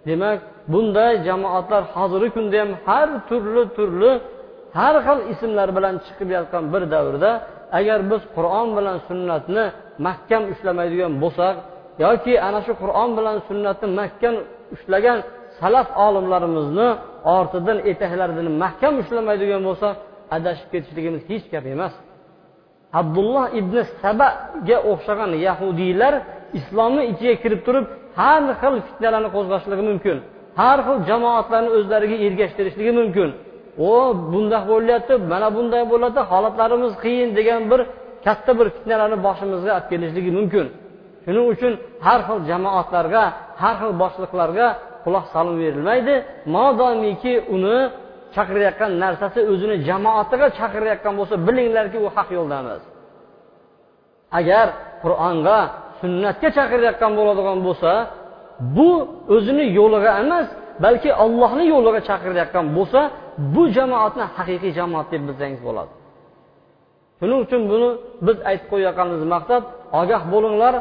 Demak 0.07 0.39
bunday 0.71 1.13
jamoatlar 1.27 1.83
hozirgi 1.95 2.29
kunda 2.35 2.57
ham 2.61 2.71
har 2.87 3.09
turli 3.29 3.63
turli 3.77 4.11
har 4.77 4.95
xil 5.05 5.19
ismlar 5.33 5.69
bilan 5.77 5.95
chiqib 6.05 6.29
yotgan 6.37 6.63
bir 6.73 6.83
davrda 6.93 7.31
agar 7.79 7.99
biz 8.11 8.21
qur'on 8.35 8.67
bilan 8.77 8.97
sunnatni 9.07 9.65
mahkam 10.07 10.43
ushlamaydigan 10.53 11.13
bo'lsak 11.23 11.55
yoki 12.05 12.33
ana 12.47 12.59
shu 12.65 12.73
qur'on 12.81 13.09
bilan 13.17 13.37
sunnatni 13.47 13.87
mahkam 13.99 14.35
ushlagan 14.75 15.19
salaf 15.59 15.87
olimlarimizni 16.05 16.89
ortidan 17.37 17.77
etaklaridan 17.91 18.47
mahkam 18.63 18.93
ushlamaydigan 19.01 19.61
bo'lsak 19.69 19.95
adashib 20.35 20.67
ketishligimiz 20.73 21.21
hech 21.31 21.45
gap 21.53 21.65
emas. 21.75 21.93
Abdulloh 22.99 23.45
ibn 23.59 23.75
sabaga 24.01 24.77
o'xshagan 24.91 25.31
yahudiylar 25.47 26.13
islomni 26.59 27.03
ichiga 27.11 27.35
kirib 27.43 27.61
turib 27.67 27.85
har 28.19 28.41
xil 28.61 28.75
fitnalarni 28.87 29.29
qo'zg'ashligi 29.35 29.83
mumkin 29.91 30.17
har 30.61 30.79
xil 30.85 30.97
jamoatlarni 31.09 31.69
o'zlariga 31.77 32.17
ergashtirishligi 32.27 32.91
mumkin. 32.99 33.29
O 33.89 33.91
bundoq 34.31 34.63
bo'lyapti 34.71 35.13
mana 35.31 35.47
bunday 35.57 35.83
bo'ladi 35.91 36.19
holatlarimiz 36.31 36.93
qiyin 37.03 37.29
degan 37.37 37.61
bir 37.71 37.81
katta 38.25 38.51
bir 38.59 38.67
fitnalarni 38.75 39.17
boshimizga 39.27 39.71
olib 39.77 39.87
kelishligi 39.91 40.31
mumkin. 40.37 40.65
Shuning 41.25 41.45
uchun 41.53 41.73
har 42.05 42.19
xil 42.27 42.39
jamoatlarga 42.51 43.23
har 43.61 43.75
xil 43.81 43.91
boshliqlarga 44.01 44.67
quloq 45.03 45.25
solib 45.33 45.55
berilmaydi. 45.63 46.15
Modomiki 46.55 47.33
uni 47.55 47.77
chaqirayotgan 48.35 48.91
narsasi 49.03 49.39
o'zini 49.51 49.75
jamoatiga 49.89 50.47
chaqirayotgan 50.59 51.13
bo'lsa 51.19 51.35
bilinglarki 51.47 51.97
u 52.05 52.07
haq 52.15 52.29
yo'lda 52.37 52.55
emas. 52.63 52.83
Agar 54.39 54.67
qur'onga 55.03 55.59
sunnatga 56.01 56.49
chaqirayotgan 56.57 57.11
bo'ladigan 57.19 57.57
bo'lsa 57.67 57.91
bu 58.77 58.89
o'zini 59.35 59.65
yo'liga 59.79 60.11
emas 60.23 60.47
balki 60.83 61.09
ollohni 61.23 61.65
yo'liga 61.73 62.01
chaqirayotgan 62.09 62.65
bo'lsa 62.77 63.01
bu 63.53 63.63
jamoatni 63.77 64.25
haqiqiy 64.35 64.71
jamoat 64.79 65.07
deb 65.13 65.21
bilsangiz 65.27 65.61
bo'ladi. 65.67 65.91
Shuning 67.19 67.39
uchun 67.45 67.61
buni 67.71 67.89
biz 68.27 68.37
aytib 68.49 68.67
qo'yayotganimiz 68.71 69.23
maqsad 69.35 69.63
ogoh 70.01 70.21
bo'linglar 70.33 70.73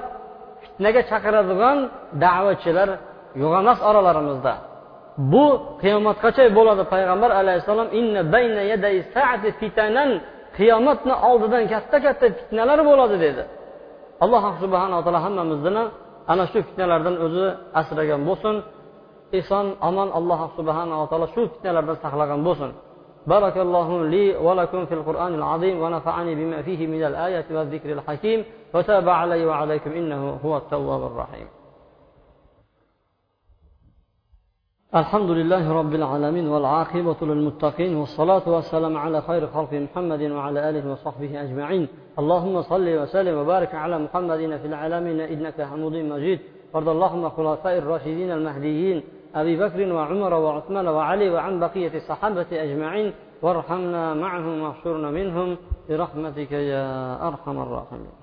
fitnaga 0.62 1.02
chaqiradigan 1.10 1.78
da'vatchilar 2.24 2.88
yo'q 3.42 3.52
emas 3.62 3.78
oralarimizda. 3.88 4.54
Bu 5.32 5.44
qiyomatgacha 5.82 6.44
bo'ladi? 6.58 6.82
Payg'ambar 6.94 7.30
alayhissalom 7.40 7.88
qiyomatni 10.58 11.14
oldidan 11.28 11.64
katta 11.72 11.96
katta 12.06 12.26
fitnalar 12.38 12.80
bo'ladi 12.90 13.16
dedi. 13.26 13.42
alloh 14.24 14.43
subhanaa 14.63 15.01
taolo 15.05 15.19
hammamizni 15.26 15.84
ana 16.32 16.43
shu 16.51 16.59
fitnalardan 16.67 17.15
o'zi 17.26 17.45
asragan 17.82 18.21
bo'lsin 18.30 18.55
eson 19.39 19.65
omon 19.88 20.09
alloh 20.19 20.39
subhanaa 20.57 21.03
taolo 21.11 21.28
shu 21.36 21.41
fitnalardan 21.53 21.97
saqlagan 22.03 22.41
bo'lsin 22.47 22.71
بارك 23.28 23.57
الله 23.57 24.05
لي 24.13 24.26
ولكم 24.36 24.86
في 24.86 24.93
القرآن 24.93 25.34
العظيم 25.34 25.82
ونفعني 25.84 26.36
بما 26.36 26.61
فيه 26.61 26.88
من 26.88 27.03
الآية 27.03 27.45
والذكر 27.51 27.89
الحكيم 27.97 28.45
وتاب 28.74 29.09
علي 29.09 29.45
وعليكم 29.45 29.91
إنه 29.91 30.39
هو 30.45 30.57
التواب 30.57 31.01
الرحيم 31.11 31.47
الحمد 34.95 35.30
لله 35.30 35.72
رب 35.72 35.95
العالمين 35.95 36.49
والعاقبة 36.49 37.16
للمتقين 37.22 37.97
والصلاة 37.97 38.49
والسلام 38.49 38.97
على 38.97 39.22
خير 39.22 39.47
خلق 39.47 39.72
محمد 39.72 40.22
وعلى 40.22 40.70
آله 40.70 40.93
وصحبه 40.93 41.43
أجمعين. 41.43 41.89
اللهم 42.18 42.62
صل 42.62 42.89
وسلم 42.89 43.39
وبارك 43.39 43.74
على 43.74 43.99
محمد 43.99 44.39
في 44.39 44.66
العالمين 44.66 45.20
إنك 45.20 45.62
حمود 45.62 45.93
مجيد. 45.93 46.41
وارض 46.74 46.89
اللهم 46.89 47.28
خلفاء 47.28 47.78
الراشدين 47.78 48.30
المهديين 48.32 49.03
أبي 49.34 49.57
بكر 49.57 49.93
وعمر 49.93 50.34
وعثمان 50.34 50.89
وعلي 50.89 51.30
وعن 51.30 51.61
بقية 51.61 51.95
الصحابة 51.95 52.47
أجمعين. 52.53 53.12
وارحمنا 53.43 54.14
معهم 54.14 54.62
واحشرنا 54.62 55.11
منهم. 55.11 55.57
برحمتك 55.89 56.53
يا 56.53 56.86
أرحم 57.28 57.57
الراحمين. 57.62 58.17